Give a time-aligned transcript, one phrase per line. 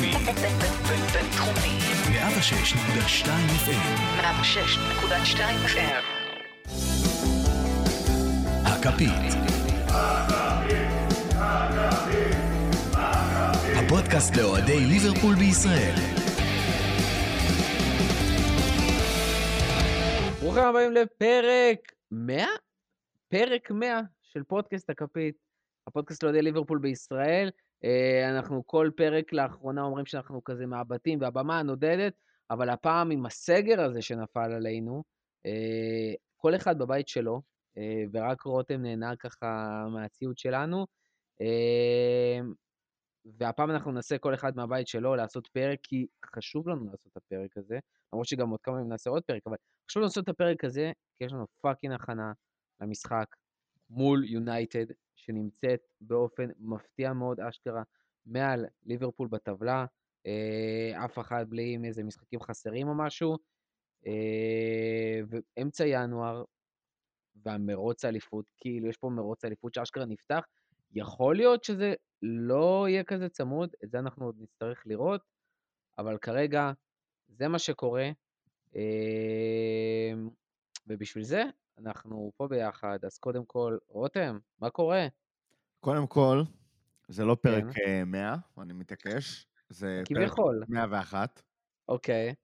[0.00, 0.12] בינתחומי.
[1.12, 1.78] בינתחומי.
[2.12, 3.26] 106.2
[3.64, 4.20] FM.
[4.20, 6.04] 106.2 FM.
[8.66, 9.34] הכפית.
[13.76, 15.94] הפודקאסט לאוהדי ליברפול בישראל.
[20.40, 22.46] ברוכים הבאים לפרק 100?
[23.28, 25.34] פרק 100 של פודקאסט הכפית,
[25.86, 27.50] הפודקאסט לאוהדי ליברפול בישראל.
[27.84, 32.14] אה, אנחנו כל פרק לאחרונה אומרים שאנחנו כזה מהבתים והבמה הנודדת,
[32.50, 35.04] אבל הפעם עם הסגר הזה שנפל עלינו,
[35.46, 37.42] אה, כל אחד בבית שלו,
[37.78, 39.46] אה, ורק רותם נהנה ככה
[39.92, 40.86] מהציוד שלנו.
[43.38, 47.56] והפעם אנחנו ננסה כל אחד מהבית שלו לעשות פרק, כי חשוב לנו לעשות את הפרק
[47.56, 47.78] הזה,
[48.12, 49.56] למרות שגם עוד כמה ימים נעשה עוד פרק, אבל
[49.90, 52.32] חשוב לנו לעשות את הפרק הזה, כי יש לנו fucking הכנה
[52.80, 53.26] למשחק
[53.90, 54.84] מול יונייטד,
[55.26, 57.82] שנמצאת באופן מפתיע מאוד, אשכרה,
[58.26, 59.86] מעל ליברפול בטבלה,
[60.26, 63.36] אה, אף אחד בלי עם איזה משחקים חסרים או משהו.
[64.06, 66.44] אה, ואמצע ינואר,
[67.36, 70.44] והמרוץ האליפות, כאילו יש פה מרוץ האליפות שאשכרה נפתח,
[70.92, 75.20] יכול להיות שזה לא יהיה כזה צמוד, את זה אנחנו עוד נצטרך לראות,
[75.98, 76.72] אבל כרגע
[77.28, 78.10] זה מה שקורה,
[78.76, 80.12] אה,
[80.86, 81.42] ובשביל זה
[81.78, 82.98] אנחנו פה ביחד.
[83.04, 85.06] אז קודם כל, רותם, מה קורה?
[85.80, 86.42] קודם כל,
[87.08, 88.02] זה לא פרק כן.
[88.06, 90.58] 100, אני מתעקש, זה כביכול.
[90.60, 91.42] פרק 101.
[91.88, 92.34] אוקיי,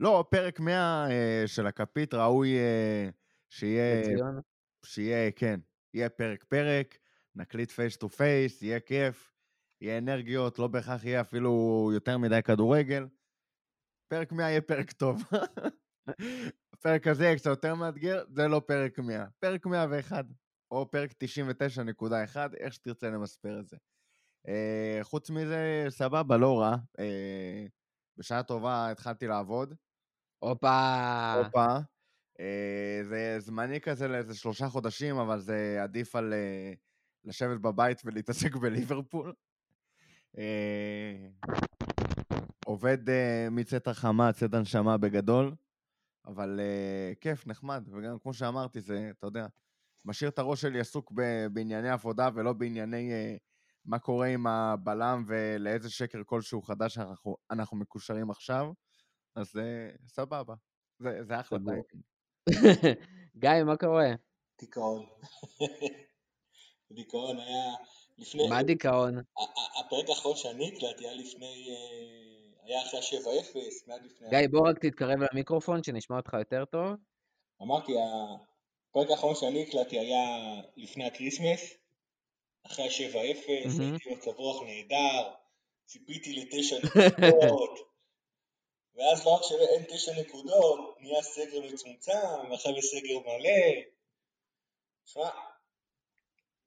[0.00, 3.08] לא, פרק 100 אה, של הכפית ראוי אה,
[3.50, 4.40] שיהיה, לציון?
[4.84, 5.60] שיהיה, כן,
[5.94, 6.98] יהיה פרק-פרק,
[7.34, 9.32] נקליט face to face, יהיה כיף,
[9.80, 13.06] יהיה אנרגיות, לא בהכרח יהיה אפילו יותר מדי כדורגל.
[14.08, 15.22] פרק 100 יהיה פרק טוב.
[16.78, 19.26] הפרק הזה יהיה קצת יותר מאתגר, זה לא פרק 100.
[19.38, 20.24] פרק 101,
[20.70, 23.76] או פרק 99.1, איך שתרצה למספר את זה.
[24.48, 26.76] אה, חוץ מזה, סבבה, לא רע.
[26.98, 27.66] אה,
[28.16, 29.74] בשעה טובה התחלתי לעבוד.
[30.38, 31.34] הופה.
[31.44, 31.66] הופה.
[32.40, 36.72] אה, זה זמני כזה לאיזה שלושה חודשים, אבל זה עדיף על אה,
[37.24, 39.32] לשבת בבית ולהתעסק בליברפול.
[40.38, 41.28] אה,
[42.66, 45.54] עובד אה, מצאת החמה, צאת הנשמה בגדול,
[46.28, 49.46] אבל אה, כיף, נחמד, וגם כמו שאמרתי, זה, אתה יודע,
[50.04, 53.36] משאיר את הראש שלי עסוק ב- בענייני עבודה ולא בענייני אה,
[53.84, 58.72] מה קורה עם הבלם ולאיזה שקר כלשהו חדש אנחנו, אנחנו מקושרים עכשיו,
[59.36, 60.54] אז אה, סבבה,
[60.98, 61.74] זה, זה אחלה סגור.
[61.74, 62.02] typing.
[63.42, 64.08] גיא, מה קורה?
[64.60, 65.06] דיכאון.
[66.96, 67.74] דיכאון היה
[68.18, 68.48] לפני...
[68.48, 69.18] מה דיכאון?
[69.80, 71.66] הפרק האחרון שאני הקלטתי היה לפני...
[71.70, 72.37] אה,
[72.68, 73.56] היה אחרי ה-7-0,
[73.86, 74.28] מיד לפני...
[74.30, 76.96] גיא, בוא רק תתקרב למיקרופון, שנשמע אותך יותר טוב.
[77.62, 77.92] אמרתי,
[78.90, 80.24] הפרק האחרון שאני הקלטתי היה
[80.76, 81.74] לפני הקריסמס,
[82.66, 83.92] אחרי ה-7-0, מהמם.
[83.92, 85.34] הייתי במצב רוח נהדר,
[85.84, 87.78] ציפיתי לתשע נקודות,
[88.94, 93.82] ואז לא רק שאין תשע נקודות, נהיה סגר מצומצם, ועכשיו יש סגר מלא.
[95.04, 95.30] שמע,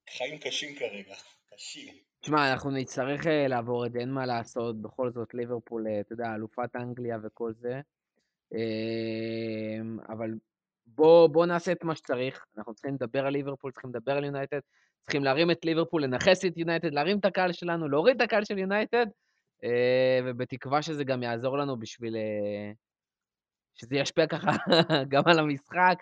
[0.09, 1.15] חיים קשים כרגע,
[1.53, 2.10] קשים.
[2.21, 6.13] תשמע, אנחנו נצטרך אה, לעבור את זה, אין מה לעשות, בכל זאת ליברפול, אה, אתה
[6.13, 7.81] יודע, אלופת אנגליה וכל זה.
[8.53, 10.31] אמ, אבל
[10.85, 14.59] בוא, בוא נעשה את מה שצריך, אנחנו צריכים לדבר על ליברפול, צריכים לדבר על יונייטד,
[15.03, 18.57] צריכים להרים את ליברפול, לנכס את יונייטד, להרים את הקהל שלנו, להוריד את הקהל של
[18.57, 19.05] יונייטד,
[19.63, 22.15] אה, ובתקווה שזה גם יעזור לנו בשביל...
[23.75, 24.51] שזה ישפיע ככה
[25.11, 25.95] גם על המשחק,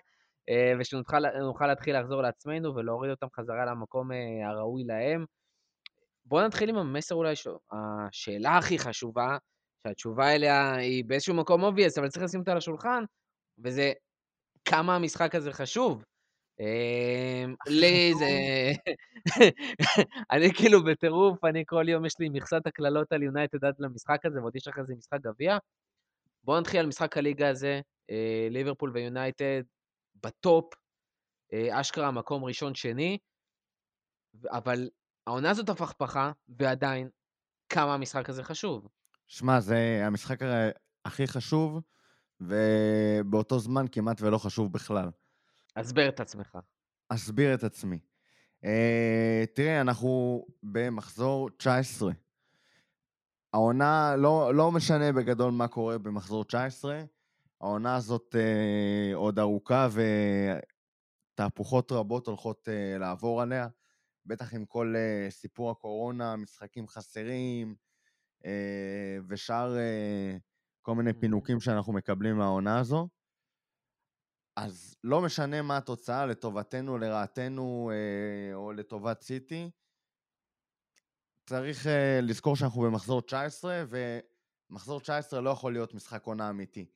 [0.80, 4.10] ושנוכל נוכל להתחיל לחזור לעצמנו ולהוריד אותם חזרה למקום
[4.44, 5.24] הראוי להם.
[6.24, 7.48] בואו נתחיל עם המסר אולי, ש...
[7.72, 9.36] השאלה הכי חשובה,
[9.86, 13.04] שהתשובה אליה היא באיזשהו מקום obvious, אבל צריך לשים אותה על השולחן,
[13.58, 13.92] וזה
[14.64, 16.04] כמה המשחק הזה חשוב.
[16.60, 18.26] אמ, לי זה...
[20.32, 24.40] אני כאילו בטירוף, אני כל יום יש לי מכסת הקללות על יונייטד עד למשחק הזה,
[24.40, 25.58] ועוד יש אחרי זה משחק גביע.
[26.44, 29.62] בואו נתחיל על משחק הליגה הזה, אה, ליברפול ויונייטד
[30.22, 30.74] בטופ,
[31.52, 33.18] אה, אשכרה מקום ראשון-שני,
[34.50, 34.88] אבל
[35.26, 37.08] העונה הזאת הפכפכה, ועדיין,
[37.68, 38.88] כמה המשחק הזה חשוב.
[39.26, 40.38] שמע, זה המשחק
[41.04, 41.80] הכי חשוב,
[42.40, 45.10] ובאותו זמן כמעט ולא חשוב בכלל.
[45.76, 46.58] הסבר את עצמך.
[47.08, 47.98] אסביר את עצמי.
[48.64, 48.66] Uh,
[49.54, 52.12] תראה, אנחנו במחזור 19.
[53.52, 57.02] העונה, לא, לא משנה בגדול מה קורה במחזור 19,
[57.60, 59.88] העונה הזאת uh, עוד ארוכה
[61.34, 63.68] ותהפוכות רבות הולכות uh, לעבור עליה,
[64.30, 67.74] בטח עם כל uh, סיפור הקורונה, משחקים חסרים
[68.42, 68.46] uh,
[69.28, 70.38] ושאר uh,
[70.82, 73.08] כל מיני פינוקים שאנחנו מקבלים מהעונה הזו.
[74.56, 79.70] אז לא משנה מה התוצאה, לטובתנו, לרעתנו, אה, או לטובת סיטי,
[81.46, 81.88] צריך uh,
[82.22, 83.84] לזכור שאנחנו במחזור 19,
[84.70, 86.86] ומחזור 19 לא יכול להיות משחק עונה אמיתי.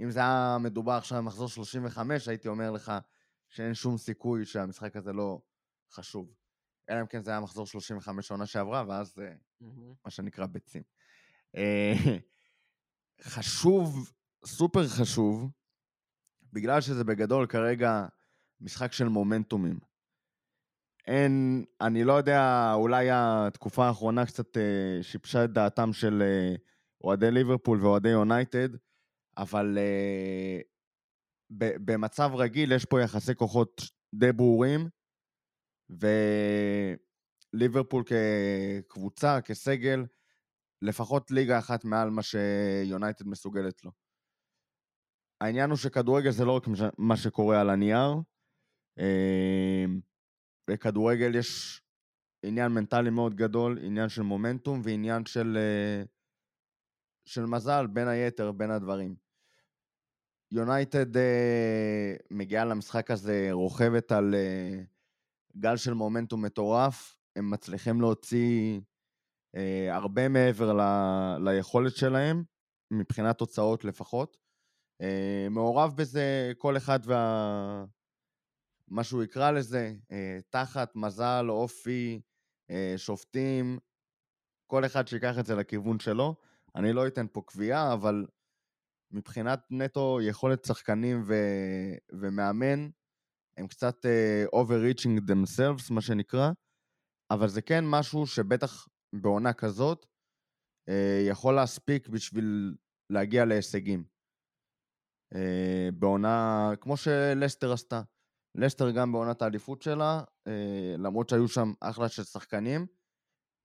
[0.00, 2.92] אם זה היה מדובר עכשיו במחזור 35, הייתי אומר לך
[3.48, 5.40] שאין שום סיכוי שהמשחק הזה לא
[5.90, 6.43] חשוב.
[6.90, 9.94] אלא אם כן זה היה מחזור 35 עונה שעברה, ואז זה מהמם.
[10.04, 10.82] מה שנקרא ביצים.
[11.56, 11.92] אה,
[13.22, 14.12] חשוב,
[14.46, 15.50] סופר חשוב,
[16.52, 18.06] בגלל שזה בגדול כרגע
[18.60, 19.78] משחק של מומנטומים.
[21.06, 26.54] אין, אני לא יודע, אולי התקופה האחרונה קצת אה, שיבשה את דעתם של אה,
[27.04, 28.68] אוהדי ליברפול ואוהדי יונייטד,
[29.36, 30.60] אבל אה,
[31.50, 33.82] ב- במצב רגיל יש פה יחסי כוחות
[34.14, 34.88] די ברורים,
[37.52, 40.04] וליברפול כקבוצה, כסגל,
[40.82, 43.90] לפחות ליגה אחת מעל מה שיונייטד מסוגלת לו.
[45.40, 46.64] העניין הוא שכדורגל זה לא רק
[46.98, 48.14] מה שקורה על הנייר.
[48.98, 49.84] אה,
[50.70, 51.82] בכדורגל יש
[52.42, 56.02] עניין מנטלי מאוד גדול, עניין של מומנטום ועניין של, אה,
[57.24, 59.14] של מזל, בין היתר, בין הדברים.
[60.50, 64.82] יונייטד אה, מגיעה למשחק הזה רוכבת על אה,
[65.56, 68.80] גל של מומנטום מטורף, הם מצליחים להוציא
[69.56, 70.80] אה, הרבה מעבר ל,
[71.44, 72.44] ליכולת שלהם,
[72.90, 74.36] מבחינת תוצאות לפחות.
[75.02, 77.84] אה, מעורב בזה כל אחד וה...
[78.88, 82.20] מה שהוא יקרא לזה, אה, תחת, מזל, אופי,
[82.70, 83.78] אה, שופטים,
[84.66, 86.34] כל אחד שיקח את זה לכיוון שלו.
[86.76, 88.26] אני לא אתן פה קביעה, אבל
[89.10, 91.34] מבחינת נטו יכולת שחקנים ו...
[92.12, 92.88] ומאמן,
[93.58, 96.50] הם קצת אה, overreaching themselves, מה שנקרא,
[97.30, 98.88] אבל זה כן משהו שבטח
[99.22, 100.06] בעונה כזאת
[100.88, 102.74] אה, יכול להספיק בשביל
[103.12, 104.04] להגיע להישגים.
[105.34, 108.02] אה, בעונה, כמו שלסטר עשתה.
[108.56, 112.86] לסטר גם בעונת האליפות שלה, אה, למרות שהיו שם אחלה של שחקנים,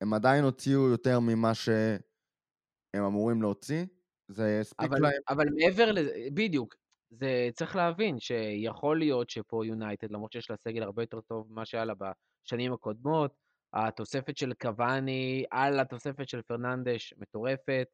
[0.03, 3.85] הם עדיין הוציאו יותר ממה שהם אמורים להוציא.
[4.31, 5.21] זה הספיק אבל, להם.
[5.29, 6.75] אבל מעבר לזה, בדיוק,
[7.09, 11.65] זה צריך להבין שיכול להיות שפה יונייטד, למרות שיש לה סגל הרבה יותר טוב ממה
[11.65, 11.93] שהיה לה
[12.45, 13.31] בשנים הקודמות,
[13.73, 17.87] התוספת של קוואני על התוספת של פרננדש מטורפת.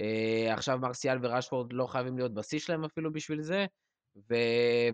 [0.00, 3.66] אה, עכשיו מרסיאל ורשפורד לא חייבים להיות בשיא שלהם אפילו בשביל זה,
[4.16, 4.34] ו...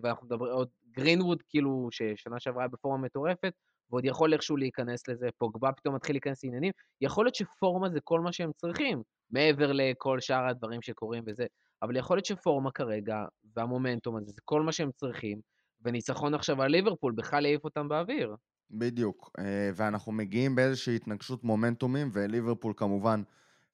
[0.03, 3.53] ואנחנו מדברים עוד גרינווד, כאילו, ששנה שעברה היה בפורמה מטורפת,
[3.89, 6.71] ועוד יכול איכשהו להיכנס לזה, פוגבה פתאום מתחיל להיכנס לעניינים,
[7.01, 9.01] יכול להיות שפורמה זה כל מה שהם צריכים,
[9.31, 11.45] מעבר לכל שאר הדברים שקורים וזה,
[11.81, 13.25] אבל יכול להיות שפורמה כרגע,
[13.55, 15.41] והמומנטום הזה, זה כל מה שהם צריכים,
[15.81, 18.35] וניצחון עכשיו על ליברפול בכלל יעיף אותם באוויר.
[18.71, 23.21] בדיוק, אה, ואנחנו מגיעים באיזושהי התנגשות מומנטומים, וליברפול כמובן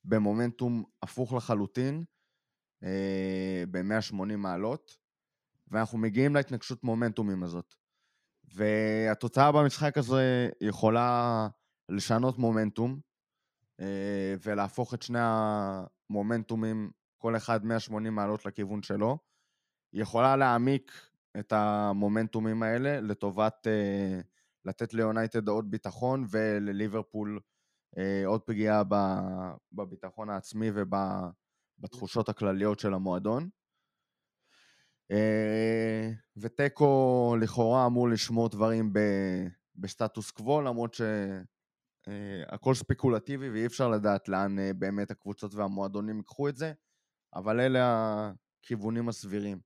[0.04, 2.04] במומנטום הפוך לחלוטין,
[3.72, 4.98] ב-180 מעלות,
[5.68, 7.76] ואנחנו מגיעים להתנגשות מומנטומים הזאת.
[8.54, 11.48] והתוצאה במשחק הזה יכולה
[11.90, 13.00] לשנות מומנטום,
[13.80, 19.18] אה, ולהפוך את שני המומנטומים, כל אחד 180 מעלות לכיוון שלו.
[19.92, 20.92] היא יכולה להעמיק
[21.40, 24.22] את המומנטומים האלה לטובת אה,
[24.66, 27.40] לתת ליונייטד עוד ביטחון ולליברפול
[27.98, 28.84] אה, עוד פגיעה
[29.72, 33.50] בביטחון העצמי ובתחושות הכלליות של המועדון.
[35.12, 44.30] אה, ותיקו לכאורה אמור לשמור דברים ב- בסטטוס קוו, למרות שהכל ספקולטיבי ואי אפשר לדעת
[44.30, 46.74] לאן אה, באמת הקבוצות והמועדונים ייקחו את זה,
[47.38, 47.80] אבל אלה
[48.64, 49.60] הכיוונים הסבירים.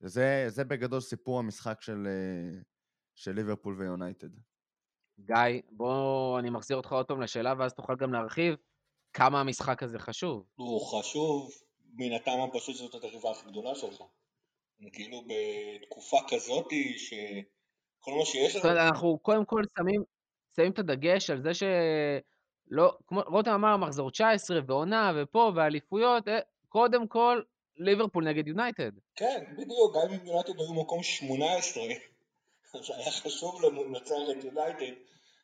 [0.00, 2.60] זה, זה בגדול סיפור המשחק של, אה,
[3.14, 4.28] של ליברפול ויונייטד.
[5.20, 8.54] גיא, בוא, אני מחזיר אותך עוד פעם לשאלה, ואז תוכל גם להרחיב
[9.12, 10.46] כמה המשחק הזה חשוב.
[10.54, 11.50] הוא חשוב
[11.94, 14.02] מן הטעם הפשוט שזאת היריבה הכי גדולה שלך.
[14.92, 20.02] כאילו בתקופה כזאתי שכל מה שיש זאת לנו, אנחנו קודם כל שמים,
[20.56, 26.38] שמים את הדגש על זה שלא, כמו רותם אמר, מחזור 19 ועונה ופה ואליפויות, אה,
[26.74, 27.42] קודם כל
[27.76, 28.90] ליברפול נגד יונייטד.
[29.16, 31.82] כן, בדיוק, גם אם יונייטד היו מקום 18,
[32.74, 34.94] אז היה חשוב לנצח את יונייטד.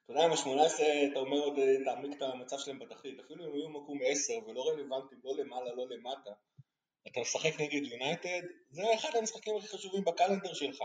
[0.04, 3.54] אתה יודע, עם ה-18 אתה אומר עוד אה, תעמיק את המצב שלהם בתחתית, אפילו אם
[3.54, 6.30] היו מקום 10 ולא רלוונטיים, לא למעלה, לא למטה,
[7.08, 10.82] אתה משחק נגד יונייטד, זה אחד המשחקים הכי חשובים בקלנדר שלך.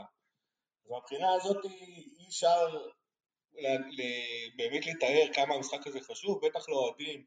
[0.85, 2.87] אז מהבחינה הזאת אי אפשר
[4.55, 7.25] באמת לתאר כמה המשחק הזה חשוב, בטח לאוהדים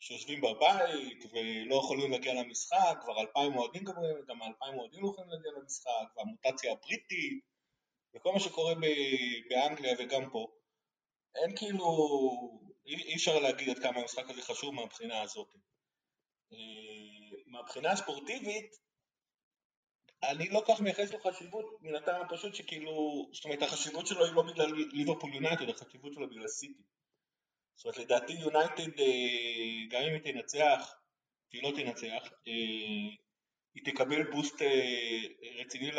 [0.00, 5.50] שיושבים בבית ולא יכולים להגיע למשחק, כבר אלפיים אוהדים גם, אלפיים אוהדים לא יכולים להגיע
[5.60, 7.44] למשחק, והמוטציה הבריטית,
[8.14, 8.74] וכל מה שקורה
[9.50, 10.46] באנגליה וגם פה.
[11.34, 11.86] אין כאילו,
[12.86, 15.54] אי, אי אפשר להגיד עד כמה המשחק הזה חשוב מהבחינה הזאת.
[16.52, 16.58] אה,
[17.46, 18.76] מהבחינה הספורטיבית,
[20.22, 24.34] אני לא כך מייחס לו חשיבות מן הטעם הפשוט שכאילו, זאת אומרת החשיבות שלו היא
[24.34, 26.82] לא בגלל ליברפול יונייטד, החשיבות שלו בגלל סיטי.
[27.76, 30.94] זאת אומרת, לדעתי יונייטד, אה, גם אם היא תנצח,
[31.52, 33.16] והיא לא תנצח, אה,
[33.74, 35.20] היא תקבל בוסט אה,
[35.60, 35.90] רציני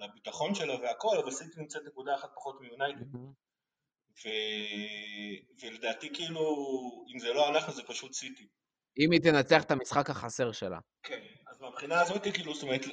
[0.00, 3.14] לביטחון שלה והכל, אבל סיטי נמצאת נקודה אחת פחות מיונייטד.
[4.24, 4.28] ו...
[5.62, 6.42] ולדעתי כאילו,
[7.14, 8.46] אם זה לא אנחנו זה פשוט סיטי.
[8.98, 10.78] אם היא תנצח את המשחק החסר שלה.
[11.02, 12.84] כן, אז מהבחינה הזאת, כאילו, זאת אומרת,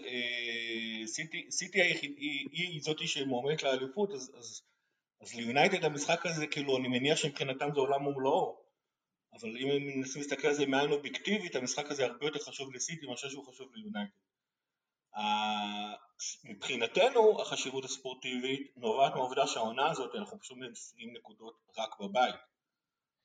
[1.06, 4.62] סיטי, סיטי היחיד, היא, היא זאתי שמועמדת לאליפות, אז, אז,
[5.22, 8.62] אז ליונייטד המשחק הזה, כאילו, אני מניח שמבחינתם זה עולם ומלואו,
[9.34, 13.08] אבל אם הם מנסים להסתכל על זה מעין אובייקטיבית, המשחק הזה הרבה יותר חשוב לסיטי
[13.08, 14.12] מאשר שהוא חשוב ליונייטד.
[16.44, 22.36] מבחינתנו, החשיבות הספורטיבית נובעת מהעובדה שהעונה הזאת, אנחנו פשוט משיגים נקודות רק בבית.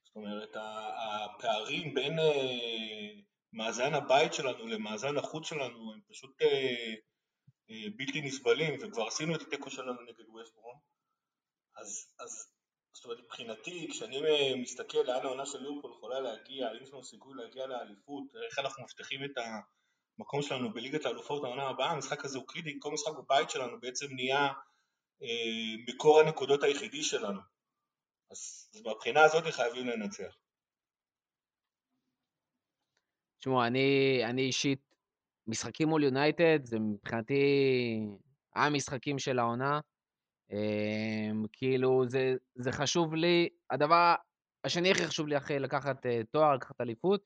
[0.04, 3.10] זאת אומרת, הפערים בין אה,
[3.52, 6.94] מאזן הבית שלנו למאזן החוץ שלנו הם פשוט אה,
[7.70, 10.91] אה, בלתי נסבלים, וכבר עשינו את התיקו שלנו נגד ווסטברום.
[11.76, 12.52] אז, אז
[12.92, 17.04] זאת אומרת, מבחינתי, כשאני אה, מסתכל לאן העונה של ליברפול יכולה להגיע, האם יש לנו
[17.04, 19.30] סיכוי להגיע לאליפות, איך אנחנו מבטיחים את
[20.18, 24.06] המקום שלנו בליגת האלופות העונה הבאה, המשחק הזה הוא קריטי, כל משחק בבית שלנו בעצם
[24.14, 24.48] נהיה
[25.22, 27.40] אה, מקור הנקודות היחידי שלנו.
[28.30, 30.36] אז, אז מהבחינה הזאת חייבים לנצח.
[33.38, 34.80] תשמעו, אני, אני אישית,
[35.46, 37.42] משחקים מול יונייטד זה מבחינתי
[38.54, 39.80] המשחקים של העונה.
[40.52, 44.14] אמ, כאילו, זה, זה חשוב לי, הדבר
[44.64, 47.22] השני הכי חשוב לי אחרי לקחת אה, תואר, לקחת אליפות,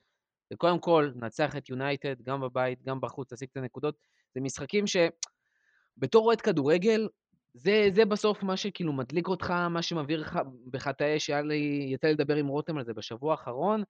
[0.51, 3.97] זה קודם כל לנצח את יונייטד, גם בבית, גם בחוץ, להשיג את הנקודות.
[4.35, 7.09] זה משחקים שבתור אוהד כדורגל,
[7.55, 11.89] זה, זה בסוף מה שכאילו מדליק אותך, מה שמבעיר לך בך את האש, היה לי,
[11.93, 13.83] יצא לי לדבר עם רותם על זה בשבוע האחרון,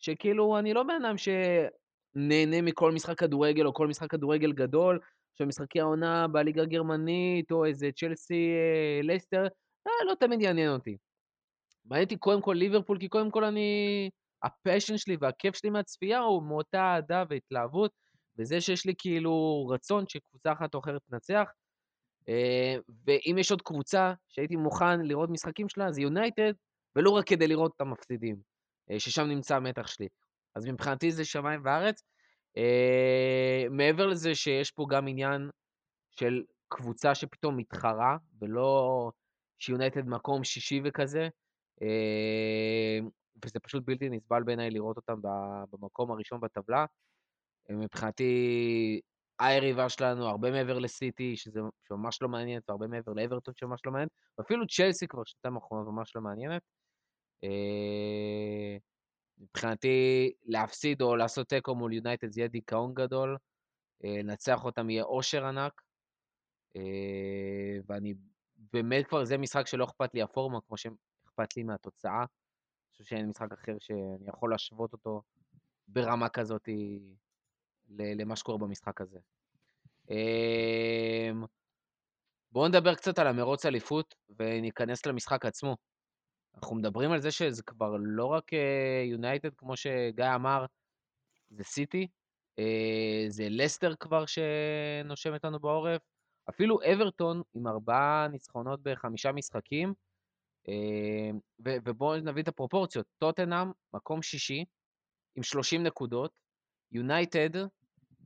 [0.00, 4.98] שכאילו, אני לא בן אדם שנהנה מכל משחק כדורגל או כל משחק כדורגל גדול,
[5.34, 9.42] עכשיו משחקי העונה בליגה הגרמנית, או איזה צ'לסי אה, לסטר,
[9.86, 10.96] אה, לא תמיד יעניין אותי.
[11.84, 14.10] מעניין אותי קודם כל ליברפול, כי קודם כל אני...
[14.44, 17.90] ה passion שלי והכיף שלי מהצפייה הוא מאותה אהדה והתלהבות,
[18.38, 21.44] וזה שיש לי כאילו רצון שקבוצה אחת או אחרת תנצח.
[22.28, 22.76] אה,
[23.06, 26.52] ואם יש עוד קבוצה שהייתי מוכן לראות משחקים שלה, זה יונייטד,
[26.96, 28.36] ולא רק כדי לראות את המפסידים,
[28.90, 30.08] אה, ששם נמצא המתח שלי.
[30.56, 32.02] אז מבחינתי זה שמיים וארץ.
[32.56, 35.50] אה, מעבר לזה שיש פה גם עניין
[36.10, 39.10] של קבוצה שפתאום מתחרה, ולא
[39.58, 41.28] שיונייטד מקום שישי וכזה,
[41.82, 42.98] אה,
[43.44, 45.20] וזה פשוט בלתי נסבל בעיניי לראות אותם
[45.70, 46.84] במקום הראשון בטבלה.
[47.70, 49.00] מבחינתי,
[49.38, 54.10] היריבה שלנו הרבה מעבר לסיטי, שזה שממש לא מעניינת, והרבה מעבר לאברטון שממש לא מעניינת,
[54.38, 56.62] ואפילו צ'לסי כבר שנתיים האחרונות ממש לא מעניינת.
[57.44, 58.76] אה,
[59.38, 63.36] מבחינתי, להפסיד או לעשות תיקו מול יונייטד זה יהיה דיכאון גדול,
[64.04, 65.82] אה, לנצח אותם יהיה אושר ענק,
[66.76, 66.82] אה,
[67.86, 68.14] ואני
[68.56, 72.18] באמת כבר, זה משחק שלא אכפת לי הפורמה, כמו שאכפת לי מהתוצאה.
[72.18, 72.26] אני
[72.90, 75.22] חושב שאין משחק אחר שאני יכול להשוות אותו
[75.88, 76.68] ברמה כזאת
[77.98, 79.18] למה שקורה במשחק הזה.
[80.10, 81.44] אמ,
[82.52, 85.76] בואו נדבר קצת על המרוץ אליפות וניכנס למשחק עצמו.
[86.56, 88.50] אנחנו מדברים על זה שזה כבר לא רק
[89.04, 90.66] יונייטד, כמו שגיא אמר,
[91.50, 92.06] זה סיטי,
[92.58, 96.02] אה, זה לסטר כבר שנושמת לנו בעורף,
[96.48, 99.94] אפילו אברטון עם ארבעה ניצחונות בחמישה משחקים,
[100.68, 101.30] אה,
[101.64, 104.64] ו- ובואו נביא את הפרופורציות, טוטנאם, מקום שישי,
[105.36, 106.30] עם 30 נקודות,
[106.92, 107.56] יונייטד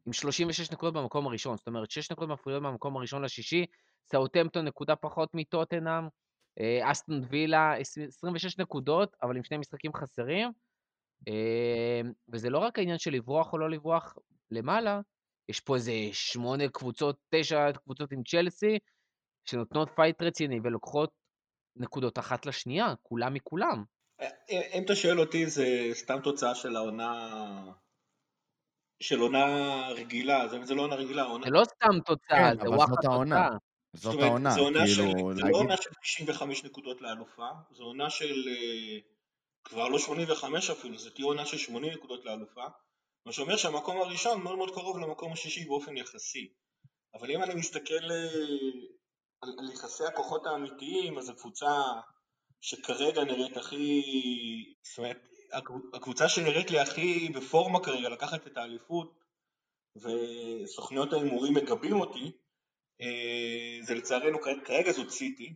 [0.07, 3.67] עם 36 נקודות במקום הראשון, זאת אומרת 6 נקודות מפריעות מהמקום הראשון לשישי,
[4.07, 6.09] סאוטמפטון נקודה פחות מטוטנאם, אה,
[6.83, 10.51] אסטון וילה 26 נקודות, אבל עם שני משחקים חסרים,
[11.29, 14.15] אה, וזה לא רק העניין של לברוח או לא לברוח
[14.51, 15.01] למעלה,
[15.49, 18.79] יש פה איזה שמונה קבוצות, תשע קבוצות עם צ'לסי,
[19.45, 21.11] שנותנות fight רציני ולוקחות
[21.77, 23.85] נקודות אחת לשנייה, כולם מכולם.
[24.21, 27.31] אם אם אתה שואל אותי, זה סתם תוצאה של העונה...
[29.03, 29.47] של עונה
[29.89, 31.45] רגילה, זה, זה לא עונה רגילה, עונה...
[31.45, 32.95] זה לא סתם תוצאה, כן, זה וואחד.
[33.03, 33.49] תוצאה.
[33.93, 35.55] זאת העונה, זו עונה של, כאילו, זה להגיד...
[35.55, 38.99] לא עונה של 95 נקודות לאלופה, זו עונה של אה,
[39.65, 42.65] כבר לא 85 אפילו, זו תהיה עונה של 80 נקודות לאלופה,
[43.27, 46.53] מה שאומר שהמקום הראשון מאוד מאוד קרוב למקום השישי באופן יחסי.
[47.15, 48.29] אבל אם אני מסתכל אה,
[49.43, 51.83] על, על יחסי הכוחות האמיתיים, אז הקבוצה
[52.61, 54.03] שכרגע נראית הכי...
[54.83, 59.19] זאת אומרת, הקב- הקבוצה שנראית לי הכי בפורמה כרגע לקחת את האליפות,
[59.97, 62.33] וסוכניות ההימורים מגבים אותי,
[63.83, 65.55] זה לצערנו כרגע- זאת סיטי.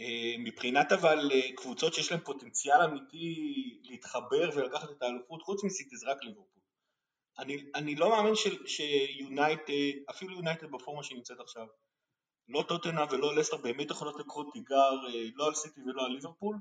[0.00, 3.34] אה, מבחינת אבל אה, קבוצות שיש להן פוטנציאל אמיתי
[3.82, 6.62] להתחבר ולקחת את האליפות, חוץ מסיטי זה רק ליברפול.
[7.38, 8.32] אני, אני לא מאמין
[8.66, 9.72] שיונייטד,
[10.10, 11.66] אפילו יונייטד בפורמה שהיא נמצאת עכשיו,
[12.48, 16.56] לא טוטנה ולא לסטר באמת יכולות לקרוא תיגר אה, לא על סיטי ולא על ליברפול,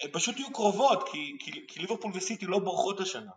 [0.00, 3.32] הן פשוט יהיו קרובות, כי, כי, כי ליברפול וסיטי לא בורחות השנה.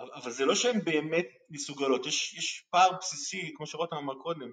[0.00, 4.50] אבל זה לא שהן באמת מסוגלות, יש, יש פער בסיסי, כמו שרותם אמר קודם,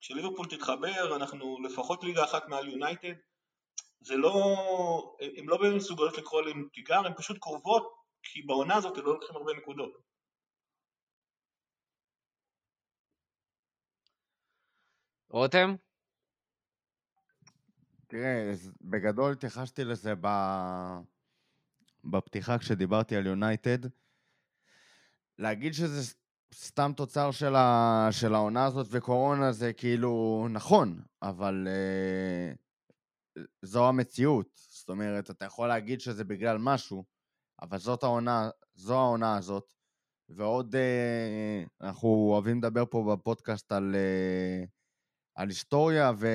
[0.00, 3.14] כשליברפול תתחבר, אנחנו לפחות ליגה אחת מעל יונייטד,
[4.00, 4.32] זה לא,
[5.36, 9.14] הן לא באמת מסוגלות לקרוא עליהן תיגר, הן פשוט קרובות, כי בעונה הזאת הם לא
[9.14, 9.92] לוקחים הרבה נקודות.
[15.30, 15.74] רותם?
[18.06, 20.26] תראה, בגדול התייחסתי לזה ב...
[22.04, 24.01] בפתיחה כשדיברתי על יונייטד.
[25.42, 26.14] להגיד שזה
[26.54, 28.08] סתם תוצר של, ה...
[28.10, 32.52] של העונה הזאת וקורונה זה כאילו נכון, אבל אה,
[33.62, 34.48] זו המציאות.
[34.54, 37.04] זאת אומרת, אתה יכול להגיד שזה בגלל משהו,
[37.62, 39.72] אבל זאת העונה, זו העונה הזאת.
[40.28, 44.64] ועוד, אה, אנחנו אוהבים לדבר פה בפודקאסט על, אה,
[45.34, 46.26] על היסטוריה ו...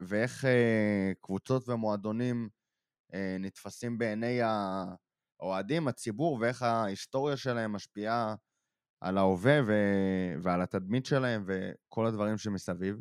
[0.00, 2.48] ואיך אה, קבוצות ומועדונים
[3.14, 4.40] אה, נתפסים בעיני
[5.44, 8.34] האוהדים, הציבור, ואיך ההיסטוריה שלהם משפיעה
[9.00, 9.72] על ההווה ו...
[10.42, 12.96] ועל התדמית שלהם וכל הדברים שמסביב.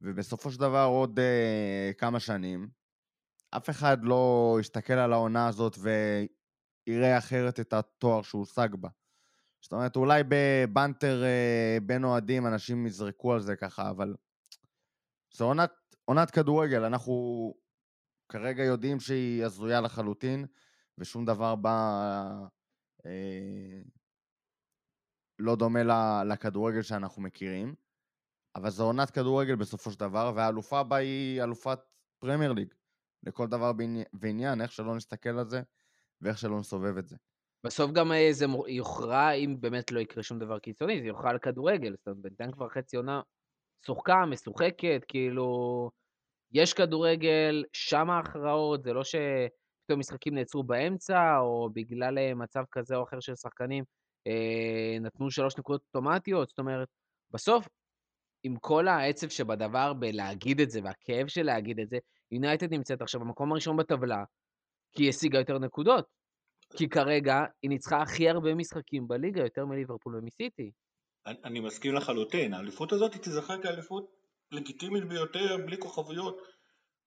[0.00, 2.68] ובסופו של דבר עוד אה, כמה שנים,
[3.50, 8.88] אף אחד לא יסתכל על העונה הזאת ויראה אחרת את התואר שהושג בה.
[9.62, 14.14] זאת אומרת, אולי בבנטר אה, בין אוהדים אנשים יזרקו על זה ככה, אבל
[15.34, 15.72] זו עונת,
[16.04, 17.54] עונת כדורגל, אנחנו
[18.28, 20.46] כרגע יודעים שהיא הזויה לחלוטין,
[20.98, 22.08] ושום דבר בה
[23.06, 23.80] אה,
[25.38, 25.82] לא דומה
[26.24, 27.74] לכדורגל שאנחנו מכירים.
[28.56, 31.78] אבל זו עונת כדורגל בסופו של דבר, והאלופה בה היא אלופת
[32.18, 32.74] פרמייר ליג.
[33.22, 33.72] לכל דבר
[34.12, 35.62] ועניין, איך שלא נסתכל על זה,
[36.20, 37.16] ואיך שלא נסובב את זה.
[37.64, 41.38] בסוף גם אה, זה יוכרע, אם באמת לא יקרה שום דבר קיצוני, זה יוכרע על
[41.38, 41.94] כדורגל.
[41.96, 43.20] זאת אומרת, בינתיים כבר חצי עונה
[43.86, 45.90] שוחקה, משוחקת, כאילו...
[46.52, 49.04] יש כדורגל, שם ההכרעות, זה לא
[49.88, 53.84] שפתאום משחקים נעצרו באמצע, או בגלל אה, מצב כזה או אחר של שחקנים
[54.26, 56.48] אה, נתנו שלוש נקודות אוטומטיות.
[56.48, 56.88] זאת אומרת,
[57.30, 57.68] בסוף,
[58.42, 61.98] עם כל העצב שבדבר בלהגיד את זה, והכאב של להגיד את זה,
[62.32, 64.24] יונייטד נמצאת עכשיו במקום הראשון בטבלה,
[64.92, 66.06] כי היא השיגה יותר נקודות.
[66.76, 70.70] כי כרגע היא ניצחה הכי הרבה משחקים בליגה, יותר מליברפול ומסיטי.
[71.26, 74.10] אני, אני מסכים לחלוטין, האליפות הזאת תיזכר כאליפות
[74.52, 76.38] לגיטימית ביותר, בלי כוכבויות,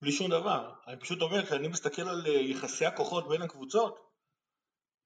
[0.02, 0.74] בלי שום דבר.
[0.88, 4.00] אני פשוט אומר, כשאני מסתכל על אה, יחסי הכוחות בין הקבוצות,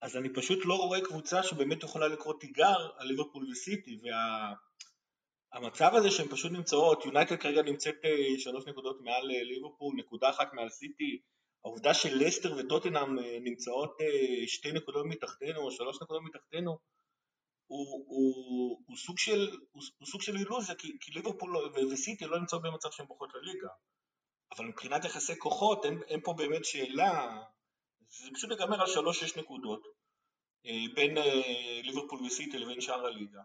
[0.02, 4.00] אז אני פשוט לא רואה קבוצה שבאמת יכולה לקרוא תיגר על ליברפול וסיטי,
[5.54, 10.30] והמצב הזה שהן פשוט נמצאות, יונייטד כרגע נמצאת אה, שלוש נקודות מעל אה, ליברפול, נקודה
[10.30, 11.22] אחת מעל סיטי,
[11.66, 13.98] העובדה שלסטר וטוטנאם נמצאות
[14.48, 16.78] שתי נקודות מתחתנו או שלוש נקודות מתחתנו,
[17.68, 22.26] הוא, הוא, הוא, סוג של, הוא, הוא סוג של אילוזיה, כי, כי ליברפול לא- וסיטי
[22.26, 23.70] לא נמצאות במצב שהן בוחרות לליגה.
[24.58, 27.42] אבל מבחינת יחסי כוחות, אין, אין פה באמת שאלה,
[28.10, 29.88] זה פשוט ייגמר על שלוש-שש נקודות
[30.66, 33.42] אה, בין אה, ליברפול וסיטי לבין שאר הליגה.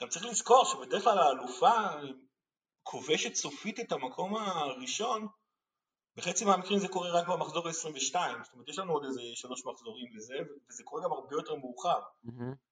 [0.00, 2.00] גם צריך לזכור שבדרך כלל האלופה אה,
[2.82, 5.26] כובשת סופית את המקום הראשון,
[6.16, 10.16] בחצי מהמקרים זה קורה רק במחזור ה-22, זאת אומרת יש לנו עוד איזה שלוש מחזורים
[10.16, 10.34] לזה,
[10.68, 12.00] וזה קורה גם הרבה יותר מאוחר.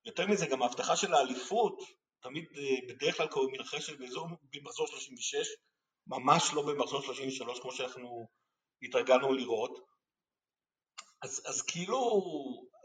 [0.05, 1.83] יותר מזה, גם ההבטחה של האליפות,
[2.23, 2.45] תמיד
[2.89, 5.47] בדרך כלל מתרחשת באזור במחזור 36,
[6.07, 8.29] ממש לא במחזור 33 כמו שאנחנו
[8.83, 9.79] התרגלנו לראות.
[11.23, 12.23] אז, אז כאילו,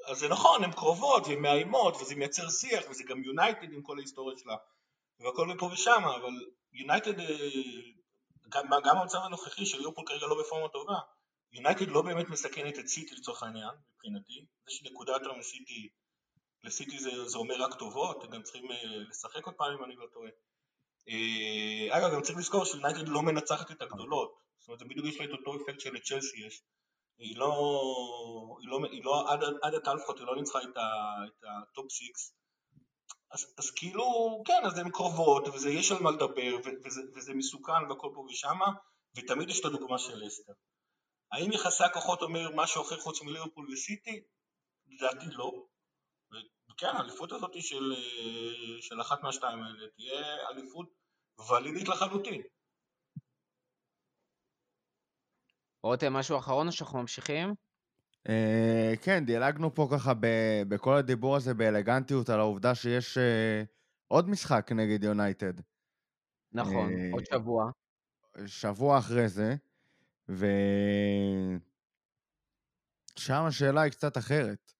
[0.08, 3.98] אז זה נכון, הן קרובות והן מאיימות וזה מייצר שיח וזה גם יונייטד עם כל
[3.98, 4.56] ההיסטוריה שלה
[5.20, 6.32] והכל מפה ושם, אבל
[6.74, 7.26] יונייטד, אה,
[8.50, 11.00] גם, גם במצב הנוכחי של ליברפול כרגע לא בפורמה טובה,
[11.52, 15.90] יונייטד לא באמת מסכנת את סיטי לצורך העניין, מבחינתי, זה שנקודה יותר מסיטי
[16.64, 19.96] לסיטי זה, זה אומר רק טובות, הם גם צריכים אה, לשחק עוד פעם אם אני
[19.96, 20.30] לא טועה.
[21.10, 25.26] אה, אגב, גם צריך לזכור שיונייטד לא מנצחת את הגדולות, זאת אומרת, בדיוק יש לה
[25.26, 26.64] את אותו אפקט שלצ'לסי יש.
[27.18, 27.50] היא לא,
[28.64, 29.32] לא, לא
[29.64, 32.34] עד, עד ל לפחות היא לא ניצחה את, ה top six.
[33.32, 34.04] אז, אז כאילו,
[34.46, 38.66] כן, אז הן קרובות, וזה יש על מה לדבר, וזה, וזה מסוכן והכל פה ושמה,
[39.18, 40.54] ותמיד יש את הדוגמה של לסטר.
[41.32, 44.24] האם יחסי הכוחות אומר משהו אחר חוץ מליברפול וסיטי?
[44.88, 45.52] לדעתי לא.
[46.76, 50.90] וכן, האליפות הזאת של, אה, של אחת מהשתיים האלה תהיה אליפות
[51.50, 52.42] ולידית לחלוטין.
[55.84, 57.54] רותם, משהו אחרון או שאנחנו ממשיכים?
[58.30, 63.64] אה, כן, דילגנו פה ככה ב- בכל הדיבור הזה באלגנטיות על העובדה שיש אה,
[64.08, 65.54] עוד משחק נגד יונייטד.
[66.52, 67.72] נכון, אה, עוד שבוע.
[68.46, 69.56] שבוע אחרי זה,
[70.30, 71.60] ושם
[73.48, 74.75] השאלה היא קצת אחרת.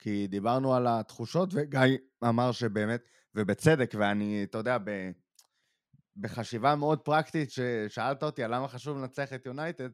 [0.00, 3.00] כי דיברנו על התחושות, וגיא אמר שבאמת,
[3.34, 5.10] ובצדק, ואני, אתה יודע, ב...
[6.16, 9.88] בחשיבה מאוד פרקטית, ששאלת אותי על למה חשוב לנצח את יונייטד,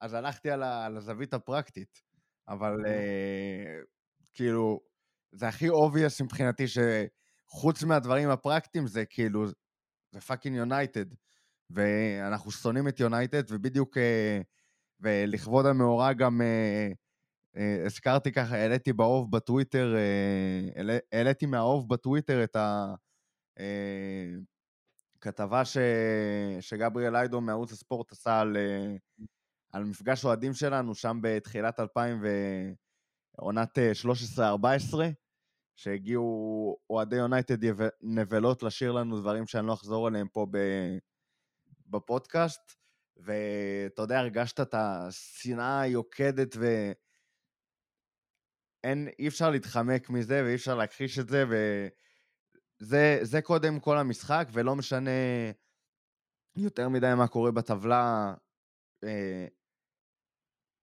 [0.00, 0.86] אז הלכתי על, ה...
[0.86, 2.02] על הזווית הפרקטית.
[2.48, 3.80] אבל אה,
[4.34, 4.80] כאילו,
[5.32, 9.46] זה הכי obvious מבחינתי שחוץ מהדברים הפרקטיים זה כאילו,
[10.12, 11.06] זה fucking יונייטד.
[11.70, 14.40] ואנחנו שונאים את יונייטד, ובדיוק, אה,
[15.00, 16.92] ולכבוד המאורע גם אה, אה,
[17.86, 22.56] הזכרתי ככה, העליתי באוב בטוויטר, אה, העליתי מהאוב בטוויטר את
[25.18, 25.78] הכתבה ש...
[26.60, 28.96] שגבריאל איידו מערוץ הספורט עשה על, אה,
[29.72, 32.22] על מפגש אוהדים שלנו שם בתחילת 2000
[33.38, 33.92] ועונת אה,
[34.38, 34.98] 13-14,
[35.76, 40.46] שהגיעו אוהדי יונייטד נבלות לשיר לנו דברים שאני לא אחזור עליהם פה.
[41.86, 42.74] בפודקאסט,
[43.16, 46.92] ואתה יודע, הרגשת את השנאה היוקדת ו...
[48.88, 51.44] אין, אי אפשר להתחמק מזה ואי אפשר להכחיש את זה,
[52.80, 55.10] וזה זה קודם כל המשחק, ולא משנה
[56.56, 58.34] יותר מדי מה קורה בטבלה.
[59.04, 59.46] אה,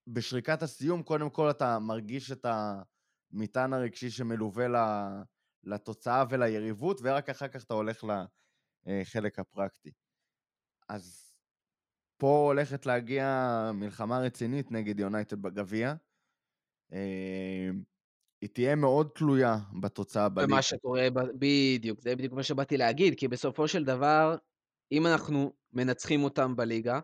[0.08, 4.65] בשריקת הסיום, קודם כל אתה מרגיש את המטען הרגשי שמלווה
[5.63, 8.04] לתוצאה וליריבות, ורק אחר כך אתה הולך
[8.86, 9.91] לחלק הפרקטי.
[10.89, 11.36] אז
[12.18, 13.26] פה הולכת להגיע
[13.74, 15.94] מלחמה רצינית נגד יונייטד בגביע.
[18.45, 20.53] היא תהיה מאוד תלויה בתוצאה בליגה.
[20.53, 21.08] ומה שקורה,
[21.39, 24.36] בדיוק, זה בדיוק מה שבאתי להגיד, כי בסופו של דבר,
[24.91, 26.99] אם אנחנו מנצחים אותם בליגה,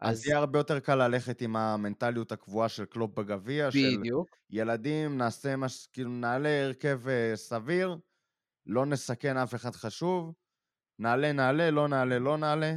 [0.00, 4.00] אז אז יהיה הרבה יותר קל ללכת עם המנטליות הקבועה של קלופ בגביע, של
[4.50, 5.86] ילדים, נעשה מה ש...
[5.86, 7.96] כאילו, נעלה הרכב אה, סביר,
[8.66, 10.32] לא נסכן אף אחד חשוב,
[10.98, 12.76] נעלה, נעלה, לא נעלה, לא נעלה,